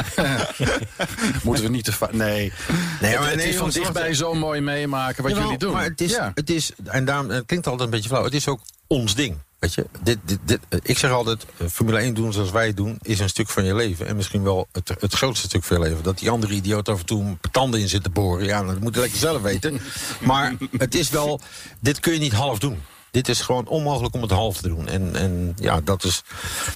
Moeten 1.45 1.65
we 1.65 1.71
niet 1.71 1.85
te 1.85 1.93
Nee. 2.11 2.53
Nee, 3.01 3.11
het, 3.11 3.21
maar 3.21 3.29
het 3.29 3.37
nee, 3.37 3.49
is 3.49 3.57
van 3.57 3.71
dichtbij 3.71 4.15
zo 4.15 4.35
mooi 4.35 4.61
meemaken 4.61 5.23
wat 5.23 5.33
Jawel, 5.33 5.45
jullie 5.45 5.59
doen. 5.59 5.73
Maar 5.73 5.85
het 5.85 6.01
is, 6.01 6.11
ja. 6.11 6.33
het 6.35 6.51
is, 6.51 6.73
en 6.85 7.05
daarom 7.05 7.31
het 7.31 7.47
klinkt 7.47 7.67
altijd 7.67 7.85
een 7.85 7.95
beetje 7.95 8.09
flauw. 8.09 8.25
Het 8.25 8.35
is 8.35 8.49
ook 8.49 8.61
ons 8.87 9.15
ding. 9.15 9.37
Weet 9.63 9.75
je, 9.75 9.87
dit, 10.03 10.19
dit, 10.25 10.39
dit, 10.45 10.61
eh, 10.69 10.79
ik 10.83 10.99
zeg 10.99 11.11
altijd, 11.11 11.47
eh, 11.57 11.67
Formule 11.67 11.99
1 11.99 12.15
doen 12.15 12.33
zoals 12.33 12.51
wij 12.51 12.75
doen, 12.75 12.99
is 13.03 13.21
een 13.21 13.29
stuk 13.29 13.49
van 13.49 13.65
je 13.65 13.75
leven. 13.75 14.07
En 14.07 14.17
misschien 14.17 14.43
wel 14.43 14.69
het, 14.73 14.89
het 15.01 15.15
grootste 15.15 15.47
stuk 15.47 15.65
van 15.65 15.77
je 15.77 15.83
leven. 15.83 16.03
Dat 16.03 16.19
die 16.19 16.31
andere 16.31 16.55
idioot 16.55 16.89
af 16.89 16.99
en 16.99 17.07
toe 17.07 17.37
tanden 17.51 17.81
in 17.81 17.89
zit 17.89 18.03
te 18.03 18.11
boren. 18.11 18.45
Ja, 18.45 18.63
dat 18.63 18.81
moet 18.81 18.95
je 18.95 19.01
lekker 19.01 19.19
zelf 19.19 19.43
weten. 19.43 19.81
Maar 20.21 20.55
het 20.77 20.95
is 20.95 21.11
wel, 21.11 21.41
dit 21.81 22.01
kun 22.01 22.13
je 22.13 22.19
niet 22.19 22.33
half 22.33 22.59
doen. 22.59 22.83
Dit 23.11 23.29
is 23.29 23.41
gewoon 23.41 23.67
onmogelijk 23.67 24.15
om 24.15 24.23
het 24.23 24.31
half 24.31 24.57
te 24.57 24.69
doen. 24.69 24.89
En, 24.89 25.17
en 25.17 25.53
ja, 25.57 25.81
dat 25.81 26.05
is, 26.05 26.23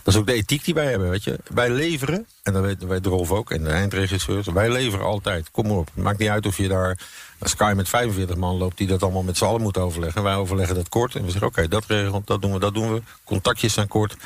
dat 0.02 0.14
is 0.14 0.20
ook 0.20 0.26
de 0.26 0.32
ethiek 0.32 0.64
die 0.64 0.74
wij 0.74 0.90
hebben, 0.90 1.10
weet 1.10 1.24
je. 1.24 1.38
Wij 1.54 1.70
leveren, 1.70 2.26
en 2.42 2.52
dat 2.52 2.62
weten 2.62 2.88
wij 2.88 3.00
de 3.00 3.08
Rolf 3.08 3.30
ook, 3.30 3.50
en 3.50 3.64
de 3.64 3.70
eindregisseurs... 3.70 4.46
wij 4.46 4.70
leveren 4.70 5.06
altijd, 5.06 5.50
kom 5.50 5.66
maar 5.66 5.76
op. 5.76 5.90
Maakt 5.94 6.18
niet 6.18 6.28
uit 6.28 6.46
of 6.46 6.56
je 6.56 6.68
daar 6.68 6.98
een 7.38 7.48
Sky 7.48 7.72
met 7.76 7.88
45 7.88 8.36
man 8.36 8.56
loopt... 8.56 8.78
die 8.78 8.86
dat 8.86 9.02
allemaal 9.02 9.22
met 9.22 9.36
z'n 9.36 9.44
allen 9.44 9.62
moet 9.62 9.78
overleggen. 9.78 10.22
Wij 10.22 10.34
overleggen 10.34 10.74
dat 10.74 10.88
kort 10.88 11.14
en 11.14 11.24
we 11.24 11.30
zeggen, 11.30 11.48
oké, 11.48 11.68
dat 11.68 11.84
regelen, 11.86 12.22
dat 12.24 12.42
doen 12.42 12.52
we, 12.52 12.58
dat 12.58 12.74
doen 12.74 12.92
we. 12.92 13.02
Contactjes 13.24 13.72
zijn 13.72 13.88
kort. 13.88 14.16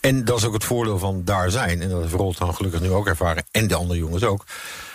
En 0.00 0.24
dat 0.24 0.38
is 0.38 0.44
ook 0.44 0.52
het 0.52 0.64
voordeel 0.64 0.98
van 0.98 1.24
daar 1.24 1.50
zijn. 1.50 1.82
En 1.82 1.88
dat 1.88 2.00
heeft 2.00 2.14
Rolf 2.14 2.36
dan 2.36 2.54
gelukkig 2.54 2.80
nu 2.80 2.90
ook 2.90 3.06
ervaren. 3.06 3.44
En 3.50 3.66
de 3.66 3.74
andere 3.74 3.98
jongens 3.98 4.24
ook. 4.24 4.44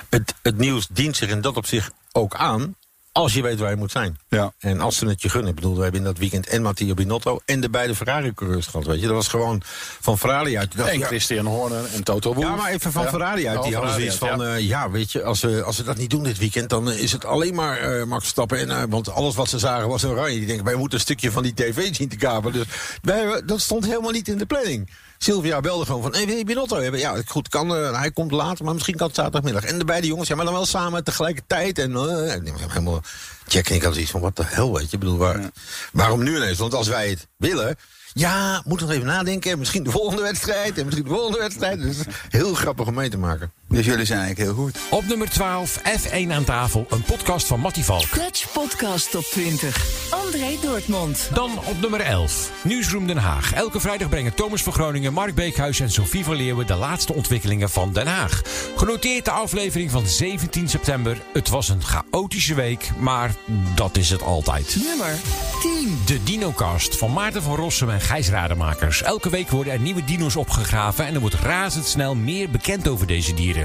Het, 0.10 0.34
het 0.42 0.58
nieuws 0.58 0.88
dient 0.92 1.16
zich 1.16 1.30
in 1.30 1.42
dat 1.42 1.58
op 1.58 1.66
zich 1.66 1.92
ook 2.12 2.36
aan. 2.36 2.75
Als 3.20 3.34
je 3.34 3.42
weet 3.42 3.60
waar 3.60 3.70
je 3.70 3.76
moet 3.76 3.92
zijn. 3.92 4.18
Ja. 4.30 4.54
En 4.60 4.80
als 4.80 4.98
ze 4.98 5.06
het 5.06 5.22
je 5.22 5.30
gunnen. 5.30 5.50
Ik 5.50 5.56
bedoel, 5.56 5.76
we 5.76 5.82
hebben 5.82 6.00
in 6.00 6.06
dat 6.06 6.18
weekend 6.18 6.48
en 6.48 6.62
Matteo 6.62 6.94
Binotto... 6.94 7.40
en 7.46 7.60
de 7.62 7.70
beide 7.70 7.96
Ferrari-coureurs 7.96 8.68
gehad, 8.68 8.86
weet 8.86 9.00
je. 9.00 9.06
Dat 9.06 9.16
was 9.16 9.28
gewoon 9.28 9.62
van 10.02 10.18
Ferrari 10.18 10.58
uit. 10.58 10.78
Dat, 10.78 10.88
En 10.88 11.00
ja, 11.00 11.06
Christian 11.06 11.46
Horner 11.46 11.86
en 11.94 12.04
Toto 12.04 12.34
Wolff. 12.34 12.50
ja, 12.50 12.56
maar 12.56 12.72
even 12.72 12.92
van 12.92 13.04
Ja. 13.04 13.10
Ferrari 13.10 13.48
uit. 13.48 13.58
Oh, 13.58 13.64
Die 13.64 13.74
hadden 13.76 13.94
Ferrari 13.94 14.18
zoiets 14.18 14.38
van, 14.42 14.48
ja. 14.48 14.56
ja. 14.56 14.92
weet 14.92 15.12
je, 15.12 15.24
als 15.24 15.42
we, 15.42 15.64
als 15.64 15.78
we 15.78 15.84
dat 15.84 15.98
niet 15.98 16.10
doen 16.10 16.24
dit 16.24 16.38
weekend... 16.38 16.70
dan 16.70 16.92
is 16.92 17.12
het 17.12 17.26
alleen 17.26 17.56
maar 17.56 17.78
eh 17.78 18.04
Max 18.06 18.28
Stappen. 18.28 18.58
En, 18.60 18.70
eh, 18.70 18.84
want 18.90 19.10
alles 19.10 19.36
wat 19.36 19.50
ze 19.50 19.60
zagen 19.60 19.88
was 19.88 20.06
oranje. 20.06 20.38
Die 20.38 20.48
denken, 20.48 20.66
wij 20.66 20.76
moeten 20.76 20.98
een 20.98 21.04
stukje 21.04 21.32
van 21.32 21.44
die 21.44 21.54
tv 21.54 21.96
zien 21.96 22.10
te 22.10 22.16
kapen. 22.18 22.52
Dus 22.54 22.66
wij, 23.02 23.42
dat 23.46 23.62
stond 23.62 23.86
helemaal 23.86 24.12
niet 24.12 24.28
in 24.28 24.38
de 24.38 24.46
planning. 24.46 24.90
Sylvia 25.22 25.60
belde 25.60 25.86
gewoon 25.86 26.02
van, 26.02 26.14
hey, 26.14 26.26
wil 26.26 26.36
je 26.36 26.44
Binotto 26.44 26.78
hebben? 26.78 27.00
Ja, 27.00 27.16
goed, 27.26 27.48
kan, 27.50 27.76
eh, 27.76 28.00
hij 28.00 28.12
komt 28.12 28.32
later, 28.32 28.66
maar 28.66 28.74
misschien 28.74 28.96
kan 28.96 29.08
het 29.08 29.16
zaterdagmiddag. 29.16 29.64
En 29.64 29.78
de 29.78 29.86
beide 29.86 30.08
jongens, 30.08 30.28
ja, 30.28 30.36
maar 30.36 30.46
dan 30.46 30.54
wel 30.54 30.66
samen 30.66 31.04
tegelijkertijd. 31.04 31.80
En 31.80 31.96
eh, 31.96 32.36
ik 32.36 32.46
denk, 32.46 32.58
helemaal... 32.68 33.02
Jack 33.48 33.70
en 33.70 33.75
ik 33.75 33.84
had 33.84 33.94
zoiets 33.94 34.12
van, 34.12 34.22
wat 34.22 34.36
de 34.36 34.44
hel, 34.46 34.74
weet 34.74 34.89
je. 34.89 34.94
Ik 34.94 35.00
bedoel, 35.00 35.18
waar, 35.18 35.50
waarom 35.92 36.24
nu 36.24 36.36
ineens? 36.36 36.58
Want 36.58 36.74
als 36.74 36.88
wij 36.88 37.10
het 37.10 37.28
willen... 37.38 37.78
Ja, 38.13 38.62
moet 38.66 38.80
nog 38.80 38.92
even 38.92 39.06
nadenken. 39.06 39.60
Misschien 39.60 39.84
de 39.84 39.92
volgende 39.92 40.22
wedstrijd. 40.22 40.78
En 40.78 40.86
misschien 40.86 41.06
de 41.06 41.13
volgende 41.13 41.38
wedstrijd. 41.38 41.82
Dus 41.82 41.98
heel 42.30 42.54
grappig 42.54 42.88
om 42.88 42.94
mee 42.94 43.10
te 43.10 43.18
maken. 43.18 43.51
Dus 43.70 43.86
jullie 43.86 44.06
zijn 44.06 44.20
eigenlijk 44.20 44.50
heel 44.50 44.64
goed. 44.64 44.78
Op 44.90 45.06
nummer 45.06 45.30
12, 45.30 45.80
F1 45.80 46.32
aan 46.32 46.44
tafel, 46.44 46.86
een 46.90 47.02
podcast 47.02 47.48
van 47.48 47.60
Mattie 47.60 47.84
Valk. 47.84 48.14
Dutch 48.14 48.52
Podcast 48.52 49.12
Top 49.12 49.24
20. 49.24 50.10
André 50.10 50.58
Dortmund. 50.62 51.30
Dan 51.34 51.52
op 51.66 51.82
nummer 51.82 52.00
11, 52.00 52.52
Nieuwsroom 52.64 53.08
Den 53.08 53.18
Haag. 53.18 53.54
Elke 53.54 53.80
vrijdag 53.80 54.10
brengen 54.10 54.34
Thomas 54.34 54.64
van 54.64 54.74
Groningen, 54.74 55.14
Mark 55.14 55.36
Beekhuis 55.36 55.80
en 55.80 55.92
Sophie 55.92 56.24
van 56.24 56.36
Leeuwen 56.36 56.68
de 56.68 56.76
laatste 56.76 57.14
ontwikkelingen 57.14 57.70
van 57.70 57.94
Den 57.94 58.08
Haag. 58.08 58.42
Genoteerd 58.76 59.26
de 59.26 59.32
aflevering 59.32 59.92
van 59.92 60.08
17 60.08 60.70
september. 60.70 61.22
Het 61.34 61.50
was 61.50 61.70
een 61.70 61.84
chaotische 61.84 62.56
week, 62.56 62.90
maar 63.00 63.32
dat 63.76 63.98
is 63.98 64.10
het 64.10 64.22
altijd. 64.22 64.78
Nummer 64.84 65.16
10. 65.62 66.00
De 66.06 66.24
DinoCast 66.24 66.98
van 66.98 67.14
Maarten 67.14 67.44
van 67.44 67.56
Rossum 67.56 67.90
en 67.90 68.02
Gijs 68.02 68.30
Rademakers. 68.30 69.04
Elke 69.04 69.30
week 69.30 69.50
worden 69.50 69.74
er 69.74 69.80
nieuwe 69.80 70.04
dino's 70.04 70.36
opgegraven 70.36 71.06
en 71.06 71.14
er 71.14 71.20
wordt 71.20 71.36
razendsnel 71.36 72.16
meer 72.16 72.50
bekend 72.50 72.88
over 72.88 73.08
deze 73.08 73.34
dieren. 73.34 73.59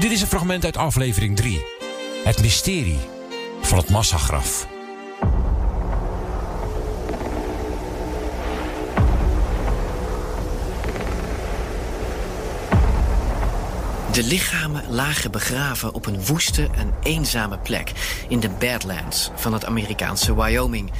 Dit 0.00 0.10
is 0.10 0.20
een 0.20 0.26
fragment 0.26 0.64
uit 0.64 0.76
aflevering 0.76 1.36
3. 1.36 1.64
Het 2.24 2.40
mysterie 2.40 2.98
van 3.60 3.78
het 3.78 3.90
massagraf. 3.90 4.66
De 14.12 14.24
lichamen 14.24 14.82
lagen 14.88 15.30
begraven 15.30 15.94
op 15.94 16.06
een 16.06 16.24
woeste 16.24 16.68
en 16.76 16.94
eenzame 17.02 17.58
plek 17.58 17.92
in 18.28 18.40
de 18.40 18.48
Badlands 18.48 19.30
van 19.34 19.52
het 19.52 19.64
Amerikaanse 19.64 20.34
Wyoming. 20.34 20.90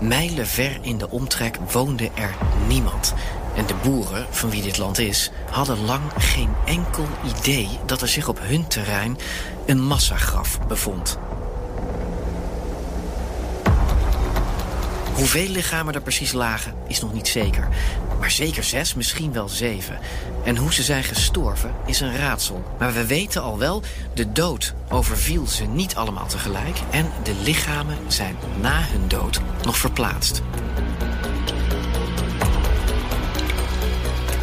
Mijlen 0.00 0.46
ver 0.46 0.78
in 0.82 0.98
de 0.98 1.10
omtrek 1.10 1.56
woonde 1.72 2.10
er 2.14 2.34
niemand. 2.68 3.14
En 3.56 3.66
de 3.66 3.74
boeren, 3.82 4.26
van 4.30 4.50
wie 4.50 4.62
dit 4.62 4.78
land 4.78 4.98
is, 4.98 5.30
hadden 5.50 5.84
lang 5.84 6.02
geen 6.18 6.50
enkel 6.64 7.06
idee 7.38 7.68
dat 7.86 8.02
er 8.02 8.08
zich 8.08 8.28
op 8.28 8.38
hun 8.40 8.66
terrein 8.66 9.18
een 9.66 9.82
massagraf 9.82 10.66
bevond. 10.68 11.18
Hoeveel 15.14 15.48
lichamen 15.48 15.94
er 15.94 16.00
precies 16.00 16.32
lagen, 16.32 16.74
is 16.86 17.00
nog 17.00 17.12
niet 17.12 17.28
zeker. 17.28 17.68
Maar 18.18 18.30
zeker 18.30 18.64
zes, 18.64 18.94
misschien 18.94 19.32
wel 19.32 19.48
zeven. 19.48 19.98
En 20.44 20.56
hoe 20.56 20.72
ze 20.72 20.82
zijn 20.82 21.04
gestorven, 21.04 21.74
is 21.86 22.00
een 22.00 22.16
raadsel. 22.16 22.64
Maar 22.78 22.92
we 22.92 23.06
weten 23.06 23.42
al 23.42 23.58
wel, 23.58 23.82
de 24.14 24.32
dood 24.32 24.74
overviel 24.88 25.46
ze 25.46 25.64
niet 25.64 25.94
allemaal 25.94 26.26
tegelijk... 26.26 26.76
en 26.90 27.10
de 27.22 27.34
lichamen 27.34 27.96
zijn 28.06 28.36
na 28.60 28.80
hun 28.80 29.08
dood 29.08 29.40
nog 29.64 29.76
verplaatst. 29.76 30.42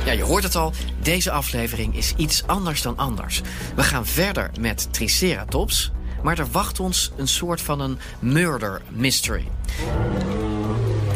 Ja, 0.09 0.15
je 0.15 0.23
hoort 0.23 0.43
het 0.43 0.55
al, 0.55 0.73
deze 1.01 1.31
aflevering 1.31 1.95
is 1.95 2.13
iets 2.17 2.43
anders 2.47 2.81
dan 2.81 2.97
anders. 2.97 3.41
We 3.75 3.83
gaan 3.83 4.05
verder 4.05 4.51
met 4.59 4.93
Triceratops, 4.93 5.91
maar 6.23 6.39
er 6.39 6.47
wacht 6.51 6.79
ons 6.79 7.11
een 7.17 7.27
soort 7.27 7.61
van 7.61 7.79
een 7.79 7.99
murder 8.19 8.81
mystery. 8.91 9.47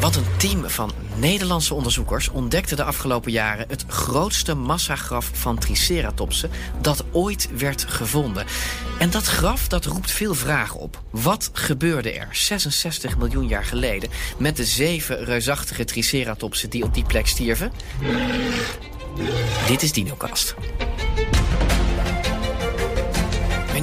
Want 0.04 0.16
een 0.16 0.38
team 0.38 0.70
van 0.70 0.92
Nederlandse 1.16 1.74
onderzoekers 1.74 2.30
ontdekte 2.30 2.76
de 2.76 2.84
afgelopen 2.84 3.32
jaren 3.32 3.66
het 3.70 3.86
grootste 3.88 4.54
massagraf 4.54 5.30
van 5.34 5.58
Triceratopsen 5.58 6.50
dat 6.82 7.04
ooit 7.12 7.50
werd 7.58 7.84
gevonden. 7.84 8.46
En 9.00 9.10
dat 9.10 9.24
graf 9.24 9.68
dat 9.68 9.86
roept 9.86 10.12
veel 10.12 10.34
vragen 10.34 10.80
op. 10.80 11.02
Wat 11.10 11.50
gebeurde 11.54 12.12
er 12.12 12.28
66 12.32 13.18
miljoen 13.18 13.48
jaar 13.48 13.66
geleden 13.66 14.10
met 14.38 14.56
de 14.56 14.66
zeven 14.66 15.24
reusachtige 15.24 15.84
Triceratopsen 15.84 16.70
die 16.70 16.84
op 16.84 16.94
die 16.94 17.06
plek 17.06 17.28
stierven? 17.28 17.72
Dit 19.68 19.82
is 19.82 19.92
DinoCast. 19.92 20.56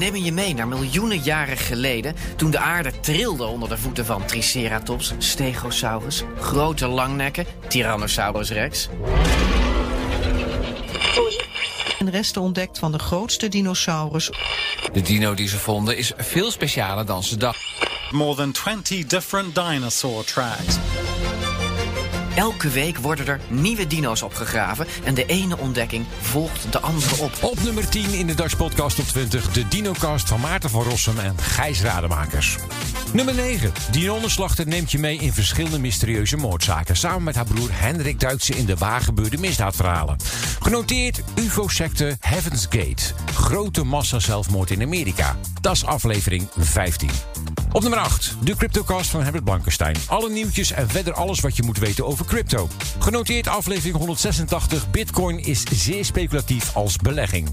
Nemen 0.01 0.25
je 0.25 0.33
mee 0.33 0.55
naar 0.55 0.69
miljoenen 0.69 1.19
jaren 1.19 1.57
geleden... 1.57 2.15
toen 2.37 2.51
de 2.51 2.59
aarde 2.59 3.01
trilde 3.01 3.45
onder 3.45 3.69
de 3.69 3.79
voeten 3.79 4.07
van 4.07 4.25
Triceratops, 4.25 5.15
Stegosaurus... 5.19 6.23
grote 6.39 6.87
langnekken, 6.87 7.47
Tyrannosaurus 7.69 8.51
rex... 8.51 8.89
En 11.99 12.11
resten 12.11 12.43
ontdekt 12.43 12.79
van 12.79 12.93
de 12.93 12.99
grootste 12.99 13.49
dinosaurus. 13.49 14.31
De 14.93 15.03
dino 15.03 15.35
die 15.35 15.49
ze 15.49 15.59
vonden 15.59 15.97
is 15.97 16.13
veel 16.17 16.51
specialer 16.51 17.07
dan 17.07 17.23
ze 17.23 17.37
dachten. 17.37 17.89
More 18.11 18.35
than 18.35 18.53
20 18.53 19.07
different 19.07 19.55
dinosaur 19.55 20.25
tracks. 20.25 20.77
Elke 22.35 22.69
week 22.69 22.99
worden 22.99 23.27
er 23.27 23.41
nieuwe 23.49 23.87
dino's 23.87 24.23
opgegraven... 24.23 24.87
en 25.05 25.15
de 25.15 25.27
ene 25.27 25.59
ontdekking 25.59 26.05
volgt 26.21 26.73
de 26.73 26.81
andere 26.81 27.23
op. 27.23 27.33
Op 27.43 27.63
nummer 27.63 27.89
10 27.89 28.13
in 28.13 28.27
de 28.27 28.35
Dutch 28.35 28.57
Podcast 28.57 28.99
op 28.99 29.07
20, 29.07 29.53
de 29.53 29.69
DinoCast 29.69 30.29
van 30.29 30.41
Maarten 30.41 30.71
van 30.71 30.83
Rossum 30.83 31.19
en 31.19 31.39
Gijs 31.39 31.83
Rademakers. 31.83 32.57
Nummer 33.13 33.35
9. 33.35 33.73
Dionne 33.91 34.29
neemt 34.65 34.93
je 34.93 34.99
mee 34.99 35.19
in 35.19 35.33
verschillende 35.33 35.79
mysterieuze 35.79 36.37
moordzaken. 36.37 36.97
Samen 36.97 37.23
met 37.23 37.35
haar 37.35 37.45
broer 37.45 37.69
Hendrik 37.73 38.21
duikt 38.21 38.45
ze 38.45 38.57
in 38.57 38.67
de 38.67 38.77
waargebeurde 38.77 39.39
misdaadverhalen. 39.39 40.17
Genoteerd 40.61 41.23
UFO-secte 41.35 42.17
Heaven's 42.21 42.67
Gate. 42.71 43.03
Grote 43.35 43.85
massa 43.85 44.19
zelfmoord 44.19 44.71
in 44.71 44.83
Amerika. 44.83 45.37
Dat 45.61 45.75
is 45.75 45.85
aflevering 45.85 46.49
15. 46.57 47.11
Op 47.73 47.83
nummer 47.83 47.99
8. 47.99 48.37
De 48.43 48.57
CryptoCast 48.57 49.11
van 49.11 49.23
Herbert 49.23 49.45
Blankenstein. 49.45 49.97
Alle 50.07 50.31
nieuwtjes 50.31 50.73
en 50.73 50.89
verder 50.89 51.13
alles 51.13 51.41
wat 51.41 51.57
je 51.57 51.63
moet 51.63 51.79
weten 51.79 52.07
over 52.07 52.25
crypto. 52.25 52.69
Genoteerd 52.99 53.49
aflevering 53.49 53.97
186. 53.97 54.91
Bitcoin 54.91 55.39
is 55.39 55.63
zeer 55.73 56.05
speculatief 56.05 56.77
als 56.77 56.97
belegging. 56.97 57.49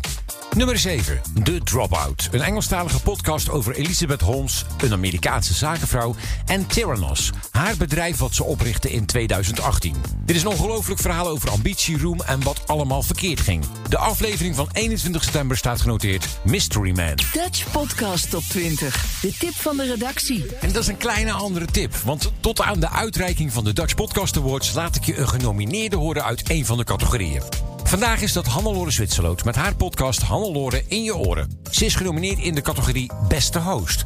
Nummer 0.56 0.78
7. 0.78 1.22
De 1.44 1.60
Dropout. 1.64 2.28
Een 2.32 2.42
Engelstalige 2.42 3.02
podcast 3.02 3.50
over 3.50 3.76
Elizabeth 3.76 4.22
Holmes, 4.22 4.66
een 4.84 4.94
Amerikaanse 4.94 5.54
zakenvrouw, 5.54 6.16
en 6.46 6.68
Theranos, 6.68 7.32
haar 7.52 7.78
bedrijf 7.78 8.18
wat 8.18 8.36
ze 8.36 8.44
oprichtte 8.44 8.92
in 8.92 9.06
2018. 9.06 9.96
Dit 10.26 10.36
is 10.36 10.42
een 10.42 10.48
ongelooflijk 10.48 11.00
verhaal 11.00 11.28
over 11.28 11.50
ambitie, 11.50 12.00
roem 12.00 12.22
en 12.22 12.44
wat 12.44 12.68
allemaal 12.68 13.04
verkeerd 13.04 13.40
ging. 13.40 13.64
De 13.90 13.98
aflevering 13.98 14.56
van 14.56 14.70
21 14.72 15.24
september 15.24 15.58
staat 15.58 15.82
genoteerd 15.82 16.28
Mystery 16.44 16.96
Man. 16.96 17.16
Dutch 17.34 17.72
Podcast 17.72 18.30
Top 18.30 18.44
20. 18.44 19.20
De 19.22 19.34
tip 19.40 19.54
van 19.54 19.78
de 19.78 19.86
redactie. 19.86 20.46
En 20.62 20.72
dat 20.72 20.82
is 20.82 20.88
een 20.88 20.98
kleine 20.98 21.32
andere 21.32 21.66
tip, 21.66 21.96
want 21.96 22.32
tot 22.40 22.62
aan 22.62 22.80
de 22.80 22.90
uitreiking 22.90 23.54
van 23.54 23.64
de 23.64 23.74
Dutch 23.74 23.96
Podcast 23.96 24.38
Awards 24.38 24.74
laat 24.74 24.96
ik 24.96 25.04
je 25.04 25.18
een 25.18 25.30
genomineerde 25.30 25.96
horen 25.96 26.24
uit 26.24 26.50
een 26.50 26.66
van 26.66 26.78
de 26.78 26.84
categorieën. 26.84 27.42
Vandaag 27.88 28.22
is 28.22 28.34
dat 28.34 28.46
Hannelore 28.46 28.92
Zwitserloot 28.92 29.44
met 29.44 29.56
haar 29.56 29.76
podcast 29.76 30.22
Hannelore 30.22 30.84
in 30.88 31.04
je 31.04 31.16
oren. 31.16 31.62
Ze 31.72 31.86
is 31.86 31.96
genomineerd 31.96 32.40
in 32.40 32.56
de 32.56 32.62
categorie 32.62 33.12
Beste 33.28 33.60
Host. 33.60 34.04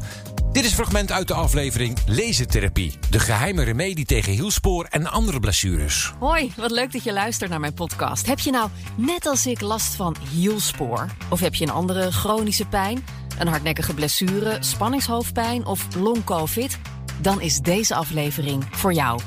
Dit 0.52 0.64
is 0.64 0.70
een 0.70 0.76
fragment 0.76 1.12
uit 1.12 1.28
de 1.28 1.34
aflevering 1.34 1.98
Lezetherapie. 2.06 2.98
De 3.10 3.18
geheime 3.18 3.62
remedie 3.62 4.04
tegen 4.04 4.32
hielspoor 4.32 4.84
en 4.84 5.06
andere 5.06 5.40
blessures. 5.40 6.12
Hoi, 6.18 6.52
wat 6.56 6.70
leuk 6.70 6.92
dat 6.92 7.04
je 7.04 7.12
luistert 7.12 7.50
naar 7.50 7.60
mijn 7.60 7.74
podcast. 7.74 8.26
Heb 8.26 8.38
je 8.38 8.50
nou, 8.50 8.70
net 8.96 9.26
als 9.26 9.46
ik, 9.46 9.60
last 9.60 9.94
van 9.94 10.16
hielspoor? 10.30 11.06
Of 11.30 11.40
heb 11.40 11.54
je 11.54 11.64
een 11.64 11.72
andere 11.72 12.12
chronische 12.12 12.66
pijn? 12.66 13.04
Een 13.38 13.48
hardnekkige 13.48 13.94
blessure, 13.94 14.56
spanningshoofdpijn 14.60 15.66
of 15.66 15.86
long-covid? 15.96 16.78
Dan 17.20 17.40
is 17.40 17.58
deze 17.58 17.94
aflevering 17.94 18.64
voor 18.70 18.92
jou. 18.92 19.20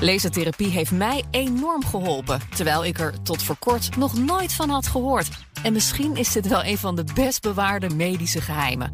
Lasertherapie 0.00 0.70
heeft 0.70 0.92
mij 0.92 1.24
enorm 1.30 1.84
geholpen, 1.84 2.40
terwijl 2.54 2.84
ik 2.84 2.98
er 2.98 3.22
tot 3.22 3.42
voor 3.42 3.56
kort 3.58 3.96
nog 3.96 4.18
nooit 4.18 4.52
van 4.52 4.70
had 4.70 4.86
gehoord. 4.86 5.28
En 5.62 5.72
misschien 5.72 6.16
is 6.16 6.32
dit 6.32 6.48
wel 6.48 6.64
een 6.64 6.78
van 6.78 6.96
de 6.96 7.04
best 7.14 7.42
bewaarde 7.42 7.94
medische 7.94 8.40
geheimen. 8.40 8.92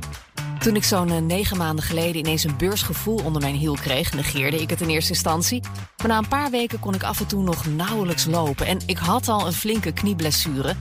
Toen 0.58 0.76
ik 0.76 0.84
zo'n 0.84 1.10
eh, 1.10 1.18
negen 1.18 1.56
maanden 1.56 1.84
geleden 1.84 2.16
ineens 2.16 2.44
een 2.44 2.56
beursgevoel 2.56 3.20
onder 3.24 3.42
mijn 3.42 3.54
hiel 3.54 3.74
kreeg, 3.74 4.12
negeerde 4.12 4.60
ik 4.60 4.70
het 4.70 4.80
in 4.80 4.88
eerste 4.88 5.12
instantie. 5.12 5.60
Maar 5.96 6.08
na 6.08 6.18
een 6.18 6.28
paar 6.28 6.50
weken 6.50 6.78
kon 6.78 6.94
ik 6.94 7.02
af 7.02 7.20
en 7.20 7.26
toe 7.26 7.42
nog 7.42 7.66
nauwelijks 7.66 8.26
lopen 8.26 8.66
en 8.66 8.78
ik 8.86 8.98
had 8.98 9.28
al 9.28 9.46
een 9.46 9.52
flinke 9.52 9.92
knieblessure. 9.92 10.74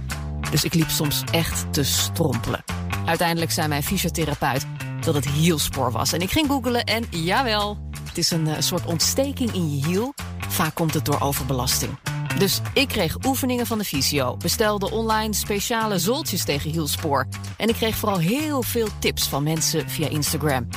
Dus 0.52 0.64
ik 0.64 0.74
liep 0.74 0.90
soms 0.90 1.24
echt 1.32 1.74
te 1.74 1.84
strompelen. 1.84 2.64
Uiteindelijk 3.06 3.52
zei 3.52 3.68
mijn 3.68 3.84
fysiotherapeut 3.84 4.66
dat 5.02 5.16
het 5.16 5.28
hielspoor 5.28 5.92
was. 5.92 6.14
En 6.14 6.22
ik 6.22 6.32
ging 6.32 6.48
googlen 6.48 6.84
en 6.84 7.06
jawel, 7.10 7.78
het 8.12 8.20
is 8.20 8.32
een 8.32 8.48
eh, 8.48 8.62
soort 8.62 8.86
ontsteking 8.86 9.54
in 9.54 9.78
je 9.78 9.86
hiel. 9.86 10.14
Vaak 10.48 10.76
komt 10.76 10.94
het 10.94 11.06
door 11.06 11.22
overbelasting. 11.22 11.98
Dus 12.38 12.62
ik 12.74 12.88
kreeg 12.88 13.18
oefeningen 13.26 13.66
van 13.66 13.78
de 13.78 13.84
fysio, 13.84 14.38
bestelde 14.38 14.92
online 14.92 15.34
speciale 15.34 16.00
zoltjes 16.00 16.46
tegen 16.46 16.72
hielspoor. 16.72 17.28
En 17.58 17.70
ik 17.70 17.76
kreeg 17.76 17.96
vooral 17.96 18.18
heel 18.18 18.64
veel 18.64 18.88
tips 19.00 19.28
van 19.28 19.44
mensen 19.44 19.90
via 19.90 20.08
Instagram. 20.08 20.68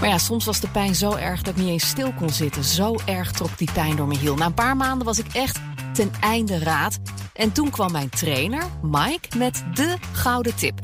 Maar 0.00 0.08
ja, 0.08 0.18
soms 0.18 0.44
was 0.44 0.60
de 0.60 0.68
pijn 0.68 0.94
zo 0.94 1.14
erg 1.14 1.42
dat 1.42 1.56
ik 1.56 1.60
niet 1.60 1.70
eens 1.70 1.88
stil 1.88 2.12
kon 2.12 2.30
zitten. 2.30 2.64
Zo 2.64 2.96
erg 3.04 3.32
trok 3.32 3.58
die 3.58 3.72
pijn 3.72 3.96
door 3.96 4.06
mijn 4.06 4.20
hiel. 4.20 4.34
Na 4.34 4.46
een 4.46 4.54
paar 4.54 4.76
maanden 4.76 5.06
was 5.06 5.18
ik 5.18 5.32
echt 5.32 5.60
ten 5.92 6.12
einde 6.20 6.58
raad. 6.58 6.98
En 7.32 7.52
toen 7.52 7.70
kwam 7.70 7.92
mijn 7.92 8.08
trainer, 8.08 8.64
Mike, 8.82 9.38
met 9.38 9.64
de 9.74 9.96
gouden 10.12 10.54
tip. 10.54 10.80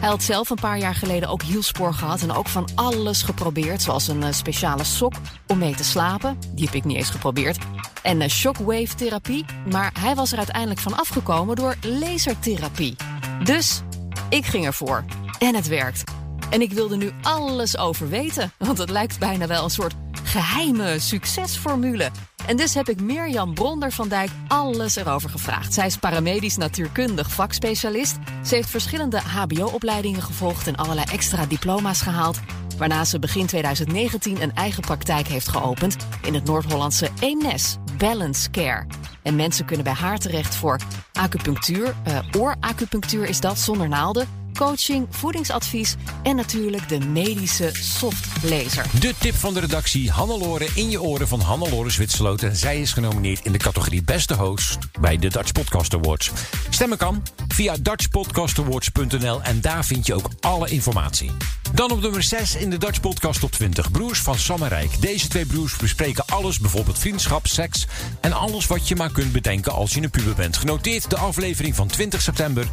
Hij 0.00 0.08
had 0.08 0.22
zelf 0.22 0.50
een 0.50 0.60
paar 0.60 0.78
jaar 0.78 0.94
geleden 0.94 1.28
ook 1.28 1.42
hielspoor 1.42 1.94
gehad 1.94 2.22
en 2.22 2.32
ook 2.32 2.48
van 2.48 2.68
alles 2.74 3.22
geprobeerd. 3.22 3.82
Zoals 3.82 4.08
een 4.08 4.22
eh, 4.22 4.32
speciale 4.32 4.84
sok 4.84 5.12
om 5.46 5.58
mee 5.58 5.74
te 5.74 5.84
slapen. 5.84 6.38
Die 6.54 6.64
heb 6.64 6.74
ik 6.74 6.84
niet 6.84 6.96
eens 6.96 7.10
geprobeerd. 7.10 7.58
En 8.02 8.20
uh, 8.20 8.28
shockwave 8.28 8.94
therapie. 8.94 9.44
Maar 9.70 9.92
hij 9.98 10.14
was 10.14 10.32
er 10.32 10.38
uiteindelijk 10.38 10.80
van 10.80 10.96
afgekomen 10.96 11.56
door 11.56 11.74
lasertherapie. 11.80 12.96
Dus 13.44 13.82
ik 14.28 14.46
ging 14.46 14.66
ervoor. 14.66 15.04
En 15.38 15.54
het 15.54 15.68
werkt. 15.68 16.04
En 16.50 16.60
ik 16.60 16.72
wilde 16.72 16.96
nu 16.96 17.10
alles 17.22 17.78
over 17.78 18.08
weten. 18.08 18.52
Want 18.58 18.78
het 18.78 18.90
lijkt 18.90 19.18
bijna 19.18 19.46
wel 19.46 19.64
een 19.64 19.70
soort 19.70 19.94
geheime 20.24 20.98
succesformule. 20.98 22.10
En 22.50 22.56
dus 22.56 22.74
heb 22.74 22.88
ik 22.88 23.00
Mirjam 23.00 23.54
Bronder 23.54 23.92
van 23.92 24.08
Dijk 24.08 24.30
alles 24.48 24.96
erover 24.96 25.30
gevraagd. 25.30 25.72
Zij 25.74 25.86
is 25.86 25.96
paramedisch 25.96 26.56
natuurkundig 26.56 27.30
vakspecialist. 27.30 28.18
Ze 28.44 28.54
heeft 28.54 28.70
verschillende 28.70 29.20
HBO-opleidingen 29.20 30.22
gevolgd 30.22 30.66
en 30.66 30.76
allerlei 30.76 31.06
extra 31.12 31.46
diploma's 31.46 32.00
gehaald. 32.00 32.40
Waarna 32.78 33.04
ze 33.04 33.18
begin 33.18 33.46
2019 33.46 34.42
een 34.42 34.54
eigen 34.54 34.82
praktijk 34.82 35.26
heeft 35.26 35.48
geopend 35.48 35.96
in 36.22 36.34
het 36.34 36.44
Noord-Hollandse 36.44 37.08
Eemnes, 37.20 37.76
Balance 37.98 38.50
Care. 38.50 38.86
En 39.22 39.36
mensen 39.36 39.64
kunnen 39.64 39.84
bij 39.84 39.94
haar 39.94 40.18
terecht 40.18 40.54
voor 40.54 40.80
acupunctuur, 41.12 41.94
uh, 42.08 42.18
ooracupunctuur 42.38 43.24
is 43.24 43.40
dat 43.40 43.58
zonder 43.58 43.88
naalden, 43.88 44.28
coaching, 44.54 45.06
voedingsadvies 45.10 45.96
en 46.22 46.36
natuurlijk 46.36 46.88
de 46.88 47.00
medische 47.00 47.70
softlaser. 47.72 48.86
De 49.00 49.14
tip 49.18 49.34
van 49.34 49.54
de 49.54 49.60
redactie 49.60 50.10
Hannelore 50.10 50.68
in 50.74 50.90
je 50.90 51.02
oren 51.02 51.28
van 51.28 51.40
Hannelore 51.40 51.90
Zwitserloot. 51.90 52.42
En 52.42 52.56
zij 52.56 52.80
is 52.80 52.92
genomineerd 52.92 53.44
in 53.44 53.52
de 53.52 53.58
categorie 53.58 54.02
Beste 54.02 54.34
Host 54.34 54.78
bij 55.00 55.18
de 55.18 55.28
Dutch 55.28 55.52
Podcast 55.52 55.94
Awards. 55.94 56.30
Stemmen 56.70 56.98
kan 56.98 57.22
via 57.48 57.76
dutchpodcastawards.nl 57.80 59.42
en 59.42 59.60
daar 59.60 59.84
vind 59.84 60.06
je 60.06 60.14
ook 60.14 60.28
alle 60.40 60.68
informatie. 60.68 61.30
Dan 61.74 61.90
op 61.90 62.00
nummer 62.00 62.22
6 62.22 62.56
in 62.56 62.70
de 62.70 62.78
Dutch 62.78 63.00
Podcast 63.00 63.40
Top 63.40 63.52
20. 63.52 63.90
Broers 63.90 64.20
van 64.20 64.38
Sam 64.38 64.62
en 64.62 64.68
Rijk. 64.68 65.00
Deze 65.00 65.28
twee 65.28 65.46
broers 65.46 65.76
bespreken 65.76 66.24
alles, 66.26 66.58
bijvoorbeeld 66.58 66.98
vriendschap, 66.98 67.46
seks... 67.46 67.86
en 68.20 68.32
alles 68.32 68.66
wat 68.66 68.88
je 68.88 68.96
maar 68.96 69.12
kunt 69.12 69.32
bedenken 69.32 69.72
als 69.72 69.94
je 69.94 70.02
een 70.02 70.10
puber 70.10 70.34
bent. 70.34 70.56
Genoteerd 70.56 71.10
de 71.10 71.16
aflevering 71.16 71.74
van 71.74 71.86
20 71.86 72.22
september 72.22 72.68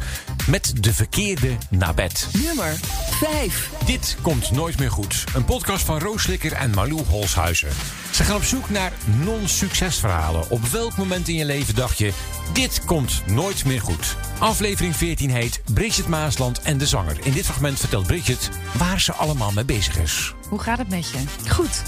met 0.46 0.72
de 0.82 0.94
verkeerde 0.94 1.56
naar 1.70 1.94
bed. 1.94 2.28
Nummer 2.32 2.78
5. 3.10 3.70
Dit 3.86 4.16
komt 4.22 4.50
nooit 4.50 4.78
meer 4.78 4.90
goed. 4.90 5.24
Een 5.34 5.44
podcast 5.44 5.84
van 5.84 5.98
Roos 5.98 6.22
Slikker 6.22 6.52
en 6.52 6.70
Malou 6.70 7.02
Holshuizen. 7.08 7.70
Ze 8.18 8.24
gaan 8.24 8.36
op 8.36 8.42
zoek 8.42 8.70
naar 8.70 8.92
non-succesverhalen. 9.24 10.50
Op 10.50 10.64
welk 10.64 10.96
moment 10.96 11.28
in 11.28 11.34
je 11.34 11.44
leven 11.44 11.74
dacht 11.74 11.98
je... 11.98 12.12
dit 12.52 12.84
komt 12.84 13.22
nooit 13.26 13.64
meer 13.64 13.80
goed? 13.80 14.16
Aflevering 14.38 14.96
14 14.96 15.30
heet 15.30 15.62
Bridget 15.74 16.06
Maasland 16.08 16.62
en 16.62 16.78
de 16.78 16.86
zanger. 16.86 17.26
In 17.26 17.32
dit 17.32 17.44
fragment 17.44 17.78
vertelt 17.78 18.06
Bridget 18.06 18.50
waar 18.76 19.00
ze 19.00 19.12
allemaal 19.12 19.52
mee 19.52 19.64
bezig 19.64 19.98
is. 19.98 20.34
Hoe 20.48 20.58
gaat 20.58 20.78
het 20.78 20.88
met 20.88 21.10
je? 21.10 21.18
Goed. 21.48 21.82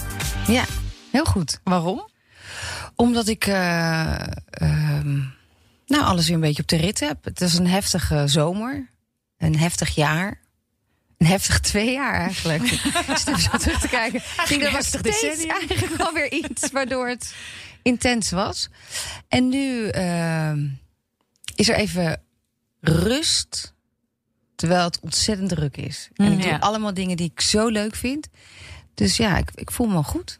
Ja, 0.46 0.64
heel 1.12 1.24
goed. 1.24 1.60
Waarom? 1.64 2.08
Omdat 2.96 3.28
ik 3.28 3.46
uh, 3.46 3.54
uh, 4.62 5.04
nou, 5.86 6.04
alles 6.04 6.26
weer 6.26 6.34
een 6.34 6.40
beetje 6.40 6.62
op 6.62 6.68
de 6.68 6.76
rit 6.76 7.00
heb. 7.00 7.24
Het 7.24 7.40
is 7.40 7.58
een 7.58 7.66
heftige 7.66 8.26
zomer. 8.26 8.90
Een 9.38 9.58
heftig 9.58 9.94
jaar. 9.94 10.39
Een 11.20 11.26
heftig 11.26 11.60
twee 11.60 11.92
jaar 11.92 12.14
eigenlijk. 12.20 12.62
Even 13.08 13.18
zo 13.38 13.56
terug 13.58 13.80
te 13.80 13.88
kijken. 13.88 14.22
Denk 14.48 14.62
dat 14.62 14.72
was 14.72 14.86
steeds 14.86 15.44
eigenlijk 15.46 15.96
wel 15.96 16.12
weer 16.12 16.32
iets 16.32 16.70
waardoor 16.70 17.08
het 17.08 17.34
intens 17.82 18.30
was. 18.30 18.68
En 19.28 19.48
nu 19.48 19.90
uh, 19.92 20.52
is 21.54 21.68
er 21.68 21.74
even 21.74 22.22
rust. 22.80 23.74
Terwijl 24.54 24.84
het 24.84 25.00
ontzettend 25.00 25.48
druk 25.48 25.76
is. 25.76 26.08
En 26.14 26.32
ik 26.32 26.44
Ja. 26.44 26.50
doe 26.50 26.60
allemaal 26.60 26.94
dingen 26.94 27.16
die 27.16 27.30
ik 27.30 27.40
zo 27.40 27.66
leuk 27.68 27.94
vind. 27.96 28.28
Dus 28.94 29.16
ja, 29.16 29.36
ik, 29.36 29.50
ik 29.54 29.70
voel 29.70 29.86
me 29.86 30.02
goed. 30.02 30.38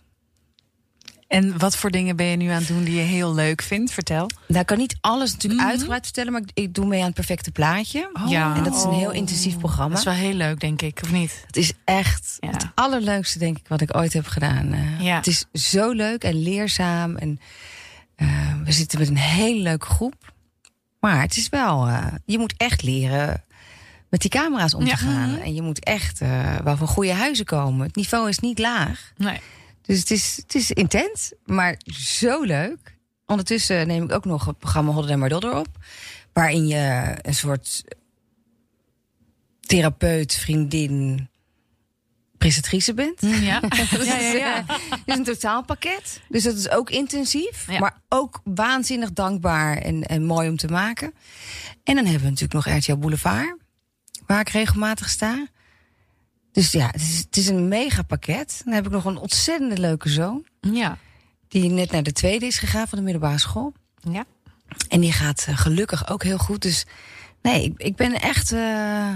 En 1.30 1.58
wat 1.58 1.76
voor 1.76 1.90
dingen 1.90 2.16
ben 2.16 2.26
je 2.26 2.36
nu 2.36 2.48
aan 2.48 2.58
het 2.58 2.68
doen 2.68 2.84
die 2.84 2.94
je 2.94 3.00
heel 3.00 3.34
leuk 3.34 3.62
vindt? 3.62 3.92
Vertel. 3.92 4.30
Nou, 4.46 4.60
ik 4.60 4.66
kan 4.66 4.78
niet 4.78 4.96
alles 5.00 5.32
natuurlijk 5.32 5.62
uitgebreid 5.62 6.04
vertellen, 6.04 6.32
maar 6.32 6.40
ik, 6.40 6.50
ik 6.54 6.74
doe 6.74 6.86
mee 6.86 6.98
aan 7.00 7.06
het 7.06 7.14
perfecte 7.14 7.50
plaatje. 7.50 8.10
Ja. 8.28 8.56
En 8.56 8.64
dat 8.64 8.74
is 8.76 8.82
een 8.82 8.92
heel 8.92 9.10
intensief 9.10 9.58
programma. 9.58 9.88
Dat 9.88 9.98
is 9.98 10.04
wel 10.04 10.14
heel 10.14 10.34
leuk, 10.34 10.60
denk 10.60 10.82
ik, 10.82 11.00
of 11.02 11.12
niet? 11.12 11.42
Het 11.46 11.56
is 11.56 11.72
echt 11.84 12.36
het 12.40 12.66
allerleukste, 12.74 13.38
denk 13.38 13.58
ik, 13.58 13.68
wat 13.68 13.80
ik 13.80 13.96
ooit 13.96 14.12
heb 14.12 14.26
gedaan. 14.26 14.72
Eh, 14.72 15.00
Ja. 15.00 15.16
Het 15.16 15.26
is 15.26 15.44
zo 15.52 15.90
leuk 15.90 16.24
en 16.24 16.42
leerzaam. 16.42 17.16
En 17.16 17.40
eh, 18.16 18.28
we 18.64 18.72
zitten 18.72 18.98
met 18.98 19.08
een 19.08 19.16
hele 19.16 19.62
leuke 19.62 19.86
groep. 19.86 20.32
Maar 21.00 21.20
het 21.20 21.36
is 21.36 21.48
wel, 21.48 21.86
eh, 21.86 22.06
je 22.24 22.38
moet 22.38 22.54
echt 22.56 22.82
leren 22.82 23.44
met 24.08 24.20
die 24.20 24.30
camera's 24.30 24.74
om 24.74 24.84
te 24.84 24.96
gaan. 24.96 25.30
Mhm. 25.30 25.40
En 25.40 25.54
je 25.54 25.62
moet 25.62 25.84
echt 25.84 26.18
wel 26.64 26.76
van 26.76 26.86
goede 26.86 27.12
huizen 27.12 27.44
komen. 27.44 27.86
Het 27.86 27.96
niveau 27.96 28.28
is 28.28 28.38
niet 28.38 28.58
laag. 28.58 29.12
Nee. 29.16 29.40
Dus 29.82 29.98
het 29.98 30.10
is, 30.10 30.36
het 30.36 30.54
is 30.54 30.70
intens, 30.70 31.32
maar 31.44 31.80
zo 31.94 32.42
leuk. 32.42 32.98
Ondertussen 33.26 33.86
neem 33.86 34.02
ik 34.04 34.12
ook 34.12 34.24
nog 34.24 34.44
het 34.44 34.58
programma 34.58 34.92
Hodder 34.92 35.12
en 35.12 35.18
Mardodder 35.18 35.56
op. 35.56 35.68
Waarin 36.32 36.66
je 36.66 37.14
een 37.22 37.34
soort 37.34 37.84
therapeut, 39.60 40.34
vriendin, 40.34 41.28
presentatrice 42.38 42.94
bent. 42.94 43.20
Ja. 43.20 43.60
dat 43.60 43.72
is, 43.78 44.06
Ja, 44.06 44.18
ja, 44.18 44.32
ja. 44.32 44.56
eh, 44.56 44.68
het 44.90 45.00
is 45.04 45.16
een 45.16 45.24
totaalpakket. 45.24 46.20
Dus 46.28 46.42
dat 46.42 46.56
is 46.56 46.70
ook 46.70 46.90
intensief, 46.90 47.66
maar 47.78 48.00
ook 48.08 48.40
waanzinnig 48.44 49.12
dankbaar 49.12 49.76
en, 49.76 50.02
en 50.02 50.24
mooi 50.24 50.48
om 50.48 50.56
te 50.56 50.68
maken. 50.68 51.14
En 51.84 51.94
dan 51.94 52.04
hebben 52.04 52.22
we 52.22 52.28
natuurlijk 52.30 52.66
nog 52.66 52.76
RTL 52.76 52.96
Boulevard, 52.96 53.56
waar 54.26 54.40
ik 54.40 54.48
regelmatig 54.48 55.08
sta. 55.08 55.46
Dus 56.52 56.72
ja, 56.72 56.86
het 56.86 57.00
is, 57.00 57.18
het 57.18 57.36
is 57.36 57.48
een 57.48 57.68
mega 57.68 58.02
pakket. 58.02 58.60
Dan 58.64 58.74
heb 58.74 58.86
ik 58.86 58.92
nog 58.92 59.04
een 59.04 59.16
ontzettend 59.16 59.78
leuke 59.78 60.08
zoon. 60.08 60.44
Ja. 60.60 60.98
Die 61.48 61.70
net 61.70 61.90
naar 61.90 62.02
de 62.02 62.12
tweede 62.12 62.46
is 62.46 62.58
gegaan 62.58 62.88
van 62.88 62.98
de 62.98 63.04
middelbare 63.04 63.38
school. 63.38 63.72
Ja. 64.10 64.24
En 64.88 65.00
die 65.00 65.12
gaat 65.12 65.44
eh, 65.48 65.58
gelukkig 65.58 66.10
ook 66.10 66.22
heel 66.22 66.38
goed. 66.38 66.62
Dus 66.62 66.86
nee, 67.42 67.64
ik, 67.64 67.72
ik 67.76 67.96
ben 67.96 68.20
echt 68.20 68.52
eh, 68.52 69.14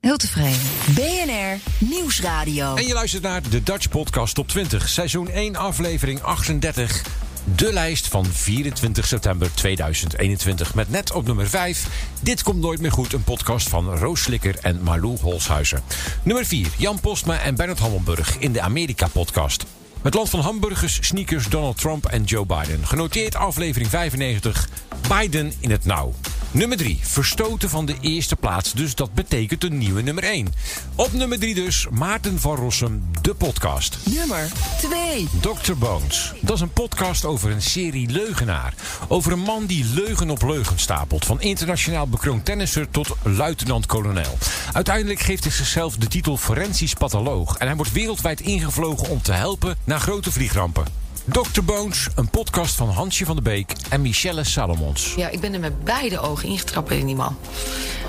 heel 0.00 0.16
tevreden. 0.16 0.60
BNR 0.94 1.58
Nieuwsradio. 1.78 2.74
En 2.74 2.86
je 2.86 2.94
luistert 2.94 3.22
naar 3.22 3.50
de 3.50 3.62
Dutch 3.62 3.88
Podcast 3.88 4.34
Top 4.34 4.48
20, 4.48 4.88
seizoen 4.88 5.28
1, 5.28 5.56
aflevering 5.56 6.22
38. 6.22 7.23
De 7.44 7.72
lijst 7.72 8.08
van 8.08 8.26
24 8.26 9.06
september 9.06 9.54
2021. 9.54 10.74
Met 10.74 10.90
net 10.90 11.12
op 11.12 11.26
nummer 11.26 11.48
5. 11.48 11.88
Dit 12.20 12.42
komt 12.42 12.60
nooit 12.60 12.80
meer 12.80 12.92
goed. 12.92 13.12
Een 13.12 13.24
podcast 13.24 13.68
van 13.68 13.96
Roos 13.98 14.22
Slikker 14.22 14.56
en 14.60 14.82
Marlou 14.82 15.18
Holshuizen. 15.20 15.82
Nummer 16.22 16.46
4. 16.46 16.68
Jan 16.78 17.00
Postma 17.00 17.40
en 17.40 17.54
Bernard 17.54 17.78
Hammelburg 17.78 18.38
in 18.38 18.52
de 18.52 18.60
Amerika-podcast. 18.60 19.64
Het 20.02 20.14
land 20.14 20.30
van 20.30 20.40
hamburgers, 20.40 20.98
sneakers, 21.00 21.48
Donald 21.48 21.78
Trump 21.78 22.06
en 22.06 22.24
Joe 22.24 22.46
Biden. 22.46 22.86
Genoteerd 22.86 23.34
aflevering 23.34 23.90
95. 23.90 24.68
Biden 25.08 25.52
in 25.60 25.70
het 25.70 25.84
nauw. 25.84 26.12
Nummer 26.54 26.76
3. 26.76 26.98
Verstoten 27.02 27.68
van 27.68 27.86
de 27.86 27.94
eerste 28.00 28.36
plaats, 28.36 28.72
dus 28.72 28.94
dat 28.94 29.14
betekent 29.14 29.64
een 29.64 29.78
nieuwe 29.78 30.02
nummer 30.02 30.24
1. 30.24 30.54
Op 30.94 31.12
nummer 31.12 31.38
3 31.38 31.54
dus 31.54 31.86
Maarten 31.90 32.40
van 32.40 32.56
Rossum, 32.56 33.02
de 33.22 33.34
podcast. 33.34 33.98
Nummer 34.04 34.48
2. 34.78 35.28
Dr. 35.40 35.72
Bones. 35.78 36.32
Dat 36.40 36.54
is 36.56 36.60
een 36.60 36.72
podcast 36.72 37.24
over 37.24 37.50
een 37.50 37.62
serie 37.62 38.10
leugenaar. 38.10 38.74
Over 39.08 39.32
een 39.32 39.38
man 39.38 39.66
die 39.66 39.84
leugen 39.84 40.30
op 40.30 40.42
leugen 40.42 40.78
stapelt. 40.78 41.24
Van 41.24 41.40
internationaal 41.40 42.08
bekroond 42.08 42.44
tennisser 42.44 42.90
tot 42.90 43.16
luitenant-kolonel. 43.22 44.38
Uiteindelijk 44.72 45.20
geeft 45.20 45.44
hij 45.44 45.52
zichzelf 45.52 45.96
de 45.96 46.08
titel 46.08 46.36
forensisch 46.36 46.94
patholoog. 46.94 47.56
En 47.56 47.66
hij 47.66 47.76
wordt 47.76 47.92
wereldwijd 47.92 48.40
ingevlogen 48.40 49.08
om 49.08 49.22
te 49.22 49.32
helpen 49.32 49.76
na 49.84 49.98
grote 49.98 50.32
vliegrampen. 50.32 51.03
Dr. 51.24 51.62
Bones, 51.64 52.08
een 52.14 52.30
podcast 52.30 52.74
van 52.74 52.88
Hansje 52.88 53.24
van 53.24 53.34
der 53.34 53.44
Beek 53.44 53.72
en 53.88 54.02
Michelle 54.02 54.44
Salomons. 54.44 55.14
Ja, 55.16 55.28
ik 55.28 55.40
ben 55.40 55.54
er 55.54 55.60
met 55.60 55.84
beide 55.84 56.20
ogen 56.20 56.48
ingetrapt 56.48 56.90
in 56.90 57.06
die 57.06 57.14
man. 57.14 57.36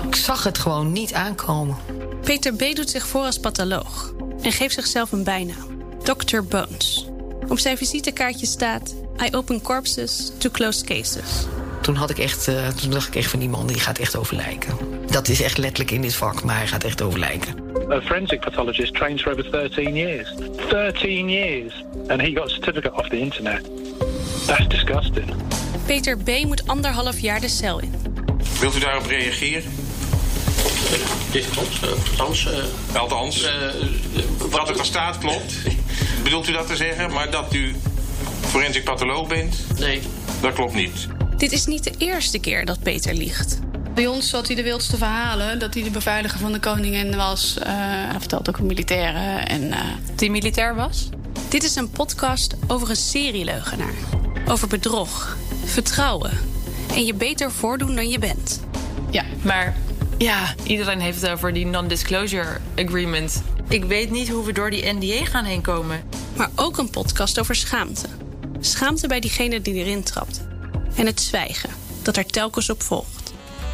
Ik 0.06 0.14
zag 0.14 0.42
het 0.44 0.58
gewoon 0.58 0.92
niet 0.92 1.12
aankomen. 1.12 1.76
Peter 2.22 2.54
B. 2.54 2.74
doet 2.74 2.90
zich 2.90 3.06
voor 3.06 3.24
als 3.24 3.38
patholoog 3.38 4.12
en 4.42 4.52
geeft 4.52 4.74
zichzelf 4.74 5.12
een 5.12 5.24
bijnaam: 5.24 5.82
Dr. 6.02 6.40
Bones. 6.42 7.08
Op 7.48 7.58
zijn 7.58 7.76
visitekaartje 7.76 8.46
staat: 8.46 8.94
I 9.24 9.36
open 9.36 9.62
corpses 9.62 10.30
to 10.38 10.50
closed 10.50 10.84
cases. 10.84 11.46
Toen, 11.80 11.94
had 11.94 12.10
ik 12.10 12.18
echt, 12.18 12.48
eh, 12.48 12.68
toen 12.68 12.90
dacht 12.90 13.06
ik 13.06 13.14
echt 13.16 13.30
van 13.30 13.38
die 13.38 13.48
man 13.48 13.66
die 13.66 13.80
gaat 13.80 13.98
echt 13.98 14.16
over 14.16 14.36
lijken. 14.36 14.76
Dat 15.10 15.28
is 15.28 15.40
echt 15.40 15.58
letterlijk 15.58 15.90
in 15.90 16.00
dit 16.00 16.14
vak, 16.14 16.44
maar 16.44 16.56
hij 16.56 16.66
gaat 16.66 16.84
echt 16.84 17.02
over 17.02 17.18
lijken. 17.18 17.65
A 17.90 18.00
forensic 18.00 18.40
pathologist 18.40 18.94
trains 18.94 19.22
for 19.22 19.30
over 19.32 19.44
13 19.50 19.94
years. 19.96 20.34
13 20.68 21.28
years. 21.28 21.84
And 22.08 22.20
he 22.20 22.32
got 22.32 22.44
a 22.44 22.48
certificate 22.48 22.92
off 22.94 23.08
the 23.08 23.18
internet. 23.18 23.60
That's 24.46 24.66
disgusting. 24.68 25.30
Peter 25.86 26.16
B. 26.18 26.28
moet 26.44 26.68
anderhalf 26.68 27.18
jaar 27.18 27.40
de 27.40 27.48
cel 27.48 27.80
in. 27.80 27.94
Wilt 28.60 28.76
u 28.76 28.78
daarop 28.80 29.06
reageren? 29.06 29.72
Dit 31.32 31.50
klopt. 31.50 31.82
eh, 31.82 31.90
Althans, 32.20 32.46
eh, 32.46 33.00
Althans, 33.00 33.42
eh, 33.42 33.52
wat 34.50 34.68
er 34.78 34.84
staat 34.84 35.18
klopt. 35.18 35.54
Bedoelt 36.22 36.48
u 36.48 36.52
dat 36.52 36.66
te 36.66 36.76
zeggen? 36.76 37.12
Maar 37.12 37.30
dat 37.30 37.54
u 37.54 37.74
forensic 38.40 38.84
patholoog 38.84 39.28
bent? 39.28 39.64
Nee. 39.78 40.00
Dat 40.40 40.52
klopt 40.52 40.74
niet. 40.74 41.06
Dit 41.36 41.52
is 41.52 41.66
niet 41.66 41.84
de 41.84 41.92
eerste 41.98 42.38
keer 42.38 42.64
dat 42.64 42.82
Peter 42.82 43.14
liegt. 43.14 43.58
Bij 43.96 44.06
ons 44.06 44.32
had 44.32 44.46
hij 44.46 44.56
de 44.56 44.62
wildste 44.62 44.96
verhalen. 44.96 45.58
Dat 45.58 45.74
hij 45.74 45.82
de 45.82 45.90
beveiliger 45.90 46.38
van 46.38 46.52
de 46.52 46.58
koningin 46.58 47.16
was. 47.16 47.58
Eh, 47.58 47.66
hij 47.74 48.18
vertelt 48.18 48.48
ook 48.48 48.58
een 48.58 48.66
militaire. 48.66 49.38
En, 49.38 49.72
eh, 49.72 49.80
Die 50.14 50.30
militair 50.30 50.74
was? 50.74 51.08
Dit 51.48 51.64
is 51.64 51.76
een 51.76 51.90
podcast 51.90 52.54
over 52.66 52.90
een 52.90 52.96
serieleugenaar. 52.96 53.94
Over 54.46 54.68
bedrog, 54.68 55.36
vertrouwen 55.64 56.30
en 56.94 57.04
je 57.04 57.14
beter 57.14 57.52
voordoen 57.52 57.94
dan 57.94 58.08
je 58.08 58.18
bent. 58.18 58.60
Ja, 59.10 59.24
maar 59.42 59.76
ja, 60.18 60.54
iedereen 60.62 61.00
heeft 61.00 61.20
het 61.20 61.30
over 61.30 61.52
die 61.52 61.66
non-disclosure 61.66 62.60
agreement. 62.76 63.42
Ik 63.68 63.84
weet 63.84 64.10
niet 64.10 64.28
hoe 64.28 64.44
we 64.44 64.52
door 64.52 64.70
die 64.70 64.92
NDA 64.92 65.24
gaan 65.24 65.44
heen 65.44 65.62
komen. 65.62 66.02
Maar 66.36 66.50
ook 66.54 66.78
een 66.78 66.90
podcast 66.90 67.40
over 67.40 67.54
schaamte. 67.54 68.06
Schaamte 68.60 69.06
bij 69.08 69.20
diegene 69.20 69.60
die 69.62 69.74
erin 69.74 70.02
trapt. 70.02 70.40
En 70.94 71.06
het 71.06 71.20
zwijgen 71.20 71.70
dat 72.02 72.16
er 72.16 72.26
telkens 72.26 72.70
op 72.70 72.82
volgt. 72.82 73.25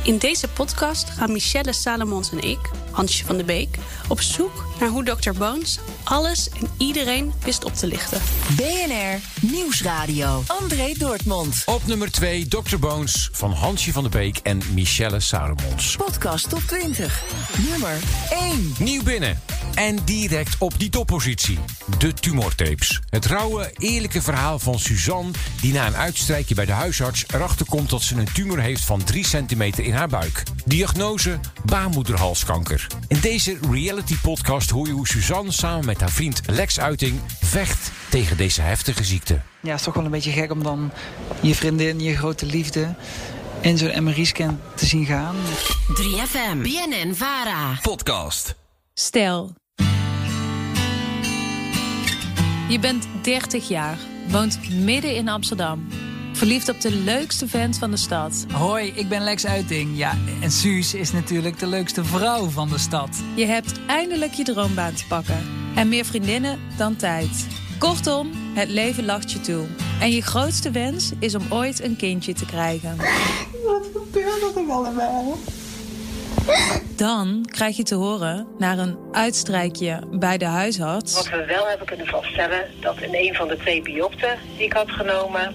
In 0.03 0.19
deze 0.19 0.49
podcast 0.49 1.11
gaan 1.11 1.33
Michelle 1.33 1.73
Salomons 1.73 2.31
en 2.31 2.41
ik, 2.41 2.59
Hansje 2.91 3.25
van 3.25 3.37
de 3.37 3.45
Beek, 3.45 3.77
op 4.09 4.21
zoek 4.21 4.65
naar 4.81 4.89
hoe 4.89 5.05
Dr. 5.05 5.31
Bones 5.31 5.79
alles 6.05 6.49
en 6.49 6.69
iedereen 6.79 7.33
wist 7.45 7.65
op 7.65 7.75
te 7.75 7.87
lichten. 7.87 8.21
BNR 8.57 9.21
Nieuwsradio. 9.41 10.43
André 10.47 10.93
Dortmund. 10.99 11.63
Op 11.67 11.87
nummer 11.87 12.11
2 12.11 12.49
Dr. 12.49 12.79
Bones 12.79 13.29
van 13.33 13.53
Hansje 13.53 13.93
van 13.93 14.03
der 14.03 14.13
Beek 14.13 14.37
en 14.37 14.61
Michelle 14.75 15.21
Salomons. 15.21 15.97
Podcast 15.97 16.49
top 16.49 16.63
20. 16.67 17.23
Nummer 17.71 17.97
1. 18.31 18.75
Nieuw 18.79 19.03
binnen. 19.03 19.52
En 19.75 19.99
direct 20.05 20.57
op 20.59 20.79
die 20.79 20.89
toppositie. 20.89 21.59
De 21.99 22.13
tumortapes. 22.13 23.01
Het 23.09 23.27
rauwe, 23.27 23.71
eerlijke 23.77 24.23
verhaal 24.23 24.59
van 24.59 24.79
Suzanne... 24.79 25.31
die 25.61 25.73
na 25.73 25.87
een 25.87 25.97
uitstrijkje 25.97 26.55
bij 26.55 26.65
de 26.65 26.73
huisarts 26.73 27.25
erachter 27.35 27.67
komt... 27.67 27.91
dat 27.91 28.03
ze 28.03 28.17
een 28.17 28.33
tumor 28.33 28.61
heeft 28.61 28.85
van 28.85 29.05
3 29.05 29.27
centimeter 29.27 29.85
in 29.85 29.93
haar 29.93 30.09
buik. 30.09 30.43
Diagnose 30.65 31.39
baarmoederhalskanker. 31.65 32.87
In 33.09 33.21
deze 33.21 33.59
reality-podcast 33.71 34.71
hoor 34.71 34.87
je 34.87 34.93
hoe 34.93 35.09
Suzanne 35.09 35.53
samen 35.53 35.87
met 35.87 36.01
haar 36.01 36.11
vriend 36.11 36.41
Lex 36.47 36.81
Uiting... 36.81 37.21
vecht 37.41 37.91
tegen 38.09 38.37
deze 38.37 38.61
heftige 38.61 39.05
ziekte. 39.05 39.41
Ja, 39.61 39.71
het 39.71 39.79
is 39.79 39.85
toch 39.85 39.95
wel 39.95 40.05
een 40.05 40.11
beetje 40.11 40.33
gek 40.33 40.51
om 40.53 40.63
dan 40.63 40.93
je 41.41 41.55
vriendin, 41.55 42.01
je 42.01 42.17
grote 42.17 42.47
liefde... 42.47 42.95
in 43.61 43.79
zo'n 43.79 44.05
MRI-scan 44.05 44.61
te 44.75 44.87
zien 44.87 45.07
gaan. 45.07 45.37
3FM. 45.89 46.57
BNN 46.63 47.15
Vara. 47.15 47.79
Podcast. 47.83 48.55
Stel. 48.95 49.61
Je 52.73 52.79
bent 52.79 53.07
30 53.23 53.69
jaar, 53.69 53.99
woont 54.29 54.59
midden 54.71 55.15
in 55.15 55.29
Amsterdam. 55.29 55.87
Verliefd 56.33 56.69
op 56.69 56.81
de 56.81 56.95
leukste 56.95 57.49
vent 57.49 57.79
van 57.79 57.91
de 57.91 57.97
stad. 57.97 58.47
Hoi, 58.53 58.93
ik 58.95 59.09
ben 59.09 59.23
Lex 59.23 59.47
Uiting. 59.47 59.97
Ja, 59.97 60.17
en 60.43 60.51
Suus 60.51 60.95
is 60.95 61.13
natuurlijk 61.13 61.59
de 61.59 61.67
leukste 61.67 62.05
vrouw 62.05 62.49
van 62.49 62.69
de 62.69 62.79
stad. 62.79 63.23
Je 63.35 63.47
hebt 63.47 63.81
eindelijk 63.87 64.33
je 64.33 64.45
droombaan 64.45 64.95
te 64.95 65.07
pakken. 65.07 65.39
En 65.75 65.89
meer 65.89 66.05
vriendinnen 66.05 66.59
dan 66.77 66.97
tijd. 66.97 67.47
Kortom, 67.79 68.31
het 68.55 68.69
leven 68.69 69.05
lacht 69.05 69.33
je 69.33 69.41
toe. 69.41 69.67
En 70.01 70.11
je 70.11 70.23
grootste 70.23 70.71
wens 70.71 71.13
is 71.19 71.35
om 71.35 71.43
ooit 71.51 71.83
een 71.83 71.97
kindje 71.97 72.33
te 72.33 72.45
krijgen. 72.45 72.97
Wat 73.65 73.89
gebeurt 73.93 74.57
er 74.57 74.73
allemaal? 74.73 75.39
Dan 76.97 77.47
krijg 77.51 77.77
je 77.77 77.83
te 77.83 77.95
horen 77.95 78.47
naar 78.59 78.79
een 78.79 78.97
uitstrijkje 79.13 80.03
bij 80.11 80.39
de 80.39 80.45
huisarts. 80.45 81.15
Wat 81.15 81.29
we 81.29 81.45
wel 81.47 81.67
hebben 81.67 81.87
kunnen 81.87 82.07
vaststellen, 82.07 82.65
dat 82.81 83.01
in 83.01 83.15
een 83.15 83.35
van 83.35 83.49
de 83.49 83.57
twee 83.57 83.83
biopten 83.83 84.39
die 84.57 84.65
ik 84.65 84.73
had 84.73 84.91
genomen, 84.91 85.55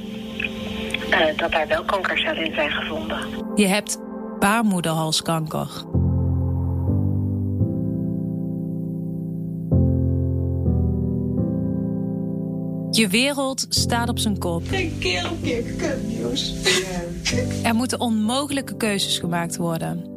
eh, 1.10 1.38
dat 1.38 1.52
daar 1.52 1.68
wel 1.68 1.84
kankercellen 1.84 2.46
in 2.46 2.54
zijn 2.54 2.72
gevonden. 2.72 3.20
Je 3.56 3.68
hebt 3.68 3.98
baarmoederhalskanker. 4.40 5.70
Je 12.92 13.08
wereld 13.08 13.66
staat 13.70 14.10
op 14.10 14.20
zijn 14.20 14.38
kop. 14.38 14.68
Geen 14.68 14.98
keer 15.00 15.30
op 15.32 15.38
keer 15.42 15.64
kutnieuws. 15.64 16.54
Er 17.64 17.76
moeten 17.76 18.00
onmogelijke 18.00 18.78
keuzes 18.78 19.18
gemaakt 19.18 19.58
worden. 19.58 20.17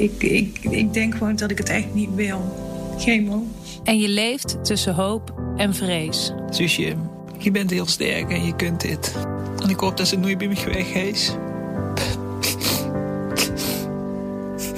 Ik, 0.00 0.22
ik, 0.22 0.58
ik 0.70 0.92
denk 0.92 1.14
gewoon 1.14 1.36
dat 1.36 1.50
ik 1.50 1.58
het 1.58 1.68
echt 1.68 1.94
niet 1.94 2.14
wil. 2.14 2.54
Chemo. 2.98 3.46
En 3.84 3.98
je 3.98 4.08
leeft 4.08 4.64
tussen 4.64 4.94
hoop 4.94 5.34
en 5.56 5.74
vrees. 5.74 6.32
Suusje, 6.50 6.94
je 7.38 7.50
bent 7.50 7.70
heel 7.70 7.86
sterk 7.86 8.30
en 8.30 8.44
je 8.44 8.56
kunt 8.56 8.80
dit. 8.80 9.16
En 9.62 9.68
ik 9.68 9.80
hoop 9.80 9.96
dat 9.96 10.08
ze 10.08 10.18
nooit 10.18 10.38
bij 10.38 10.48
me 10.48 10.64
weg 10.64 10.94
is. 10.94 11.32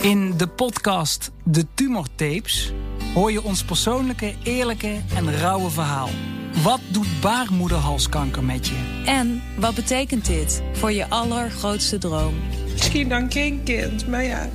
In 0.00 0.34
de 0.36 0.46
podcast 0.46 1.30
De 1.44 1.66
Tumortapes 1.74 2.72
hoor 3.14 3.32
je 3.32 3.42
ons 3.42 3.64
persoonlijke, 3.64 4.34
eerlijke 4.42 4.96
en 5.14 5.36
rauwe 5.36 5.70
verhaal. 5.70 6.08
Wat 6.62 6.80
doet 6.88 7.20
baarmoederhalskanker 7.20 8.44
met 8.44 8.66
je? 8.66 9.02
En 9.06 9.42
wat 9.58 9.74
betekent 9.74 10.26
dit 10.26 10.62
voor 10.72 10.92
je 10.92 11.08
allergrootste 11.08 11.98
droom? 11.98 12.34
Misschien 12.72 13.08
dan 13.08 13.32
geen 13.32 13.60
kind, 13.64 14.06
maar 14.06 14.24
ja. 14.24 14.48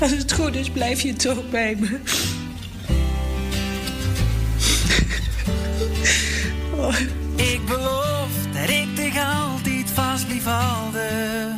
Als 0.00 0.10
het 0.10 0.32
goed 0.32 0.54
is, 0.54 0.70
blijf 0.70 1.00
je 1.00 1.12
toch 1.12 1.50
bij 1.50 1.76
me. 1.78 2.00
Ik 7.36 7.66
beloof 7.66 8.28
dat 8.52 8.68
ik 8.68 8.96
dich 8.96 9.14
altijd 9.18 9.90
vast 9.90 10.28
lief 10.28 10.44
houden. 10.44 11.54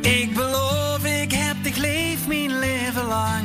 Ik 0.00 0.34
beloof, 0.34 1.04
ik 1.04 1.32
heb 1.32 1.56
dich 1.62 1.76
leef 1.76 2.26
mijn 2.26 2.58
leven 2.58 3.06
lang. 3.06 3.44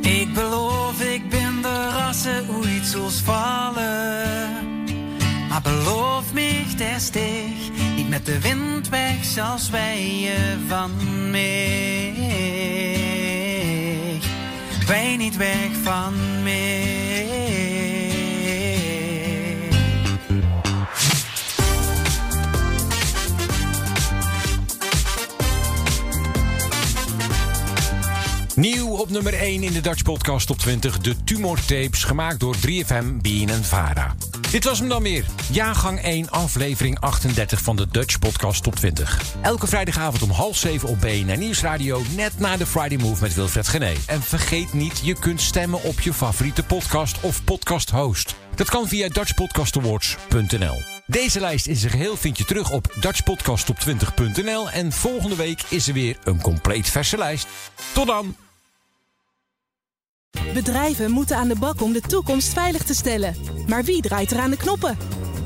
Ik 0.00 0.34
beloof, 0.34 1.00
ik 1.00 1.28
ben 1.28 1.62
de 1.62 1.88
rassen 1.88 2.48
ooit 2.48 2.86
zoals 2.86 3.20
vallen. 3.20 4.52
Maar 5.48 5.62
beloof 5.62 6.32
me 6.32 6.62
destig, 6.76 7.70
met 8.14 8.26
de 8.26 8.40
wind 8.40 8.88
weg 8.88 9.24
zal 9.24 9.58
zwijgen 9.58 10.60
van 10.68 10.90
mij. 11.30 12.12
Wij 14.86 15.16
niet 15.16 15.36
weg 15.36 15.70
van 15.82 16.42
mij. 16.42 17.28
Nieuw 28.54 28.88
op 28.88 29.10
nummer 29.10 29.34
1 29.34 29.62
in 29.62 29.72
de 29.72 29.80
Dutch 29.80 30.02
Podcast 30.02 30.46
Top 30.46 30.58
20. 30.58 30.98
De 30.98 31.24
Tumortapes, 31.24 32.04
gemaakt 32.04 32.40
door 32.40 32.56
3FM, 32.56 33.20
Bean 33.22 33.48
en 33.48 33.64
Vara. 33.64 34.14
Dit 34.54 34.64
was 34.64 34.78
hem 34.78 34.88
dan 34.88 35.02
weer. 35.02 35.24
Jaargang 35.50 36.02
1, 36.02 36.30
aflevering 36.30 37.00
38 37.00 37.60
van 37.60 37.76
de 37.76 37.86
Dutch 37.88 38.18
Podcast 38.18 38.62
Top 38.62 38.74
20. 38.74 39.22
Elke 39.42 39.66
vrijdagavond 39.66 40.22
om 40.22 40.30
half 40.30 40.56
7 40.56 40.88
op 40.88 41.00
BNN 41.00 41.38
Nieuwsradio. 41.38 42.02
Net 42.16 42.38
na 42.38 42.56
de 42.56 42.66
Friday 42.66 42.98
Move 42.98 43.22
met 43.22 43.34
Wilfred 43.34 43.68
Gené. 43.68 43.92
En 44.06 44.22
vergeet 44.22 44.72
niet, 44.72 45.00
je 45.04 45.18
kunt 45.18 45.40
stemmen 45.40 45.82
op 45.82 46.00
je 46.00 46.12
favoriete 46.12 46.62
podcast 46.62 47.20
of 47.20 47.44
podcast 47.44 47.90
host. 47.90 48.34
Dat 48.54 48.70
kan 48.70 48.88
via 48.88 49.08
dutchpodcastawards.nl. 49.08 50.82
Deze 51.06 51.40
lijst 51.40 51.66
in 51.66 51.76
zijn 51.76 51.92
geheel 51.92 52.16
vind 52.16 52.38
je 52.38 52.44
terug 52.44 52.70
op 52.70 52.94
dutchpodcasttop20.nl. 53.00 54.70
En 54.70 54.92
volgende 54.92 55.36
week 55.36 55.62
is 55.68 55.88
er 55.88 55.94
weer 55.94 56.16
een 56.24 56.40
compleet 56.40 56.90
verse 56.90 57.16
lijst. 57.16 57.46
Tot 57.92 58.06
dan! 58.06 58.43
Bedrijven 60.52 61.10
moeten 61.10 61.36
aan 61.36 61.48
de 61.48 61.58
bak 61.58 61.82
om 61.82 61.92
de 61.92 62.00
toekomst 62.00 62.52
veilig 62.52 62.82
te 62.82 62.94
stellen. 62.94 63.36
Maar 63.66 63.84
wie 63.84 64.02
draait 64.02 64.30
er 64.30 64.38
aan 64.38 64.50
de 64.50 64.56
knoppen? 64.56 64.98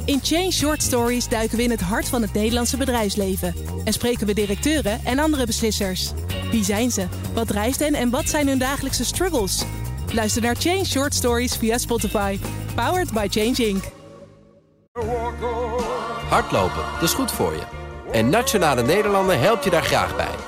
In 0.04 0.20
Change 0.22 0.52
Short 0.52 0.82
Stories 0.82 1.28
duiken 1.28 1.56
we 1.56 1.62
in 1.62 1.70
het 1.70 1.80
hart 1.80 2.08
van 2.08 2.22
het 2.22 2.32
Nederlandse 2.32 2.76
bedrijfsleven. 2.76 3.54
En 3.84 3.92
spreken 3.92 4.26
we 4.26 4.34
directeuren 4.34 5.00
en 5.04 5.18
andere 5.18 5.46
beslissers. 5.46 6.12
Wie 6.50 6.64
zijn 6.64 6.90
ze? 6.90 7.06
Wat 7.34 7.46
drijft 7.46 7.78
hen 7.78 7.94
en 7.94 8.10
wat 8.10 8.28
zijn 8.28 8.48
hun 8.48 8.58
dagelijkse 8.58 9.04
struggles? 9.04 9.64
Luister 10.12 10.42
naar 10.42 10.56
Change 10.56 10.84
Short 10.84 11.14
Stories 11.14 11.56
via 11.56 11.78
Spotify. 11.78 12.38
Powered 12.74 13.12
by 13.12 13.26
Change 13.30 13.68
Inc. 13.68 13.84
Hardlopen, 16.28 16.82
dat 16.92 17.02
is 17.02 17.12
goed 17.12 17.32
voor 17.32 17.52
je. 17.52 17.62
En 18.12 18.28
Nationale 18.28 18.82
Nederlanden 18.82 19.40
helpt 19.40 19.64
je 19.64 19.70
daar 19.70 19.82
graag 19.82 20.16
bij. 20.16 20.47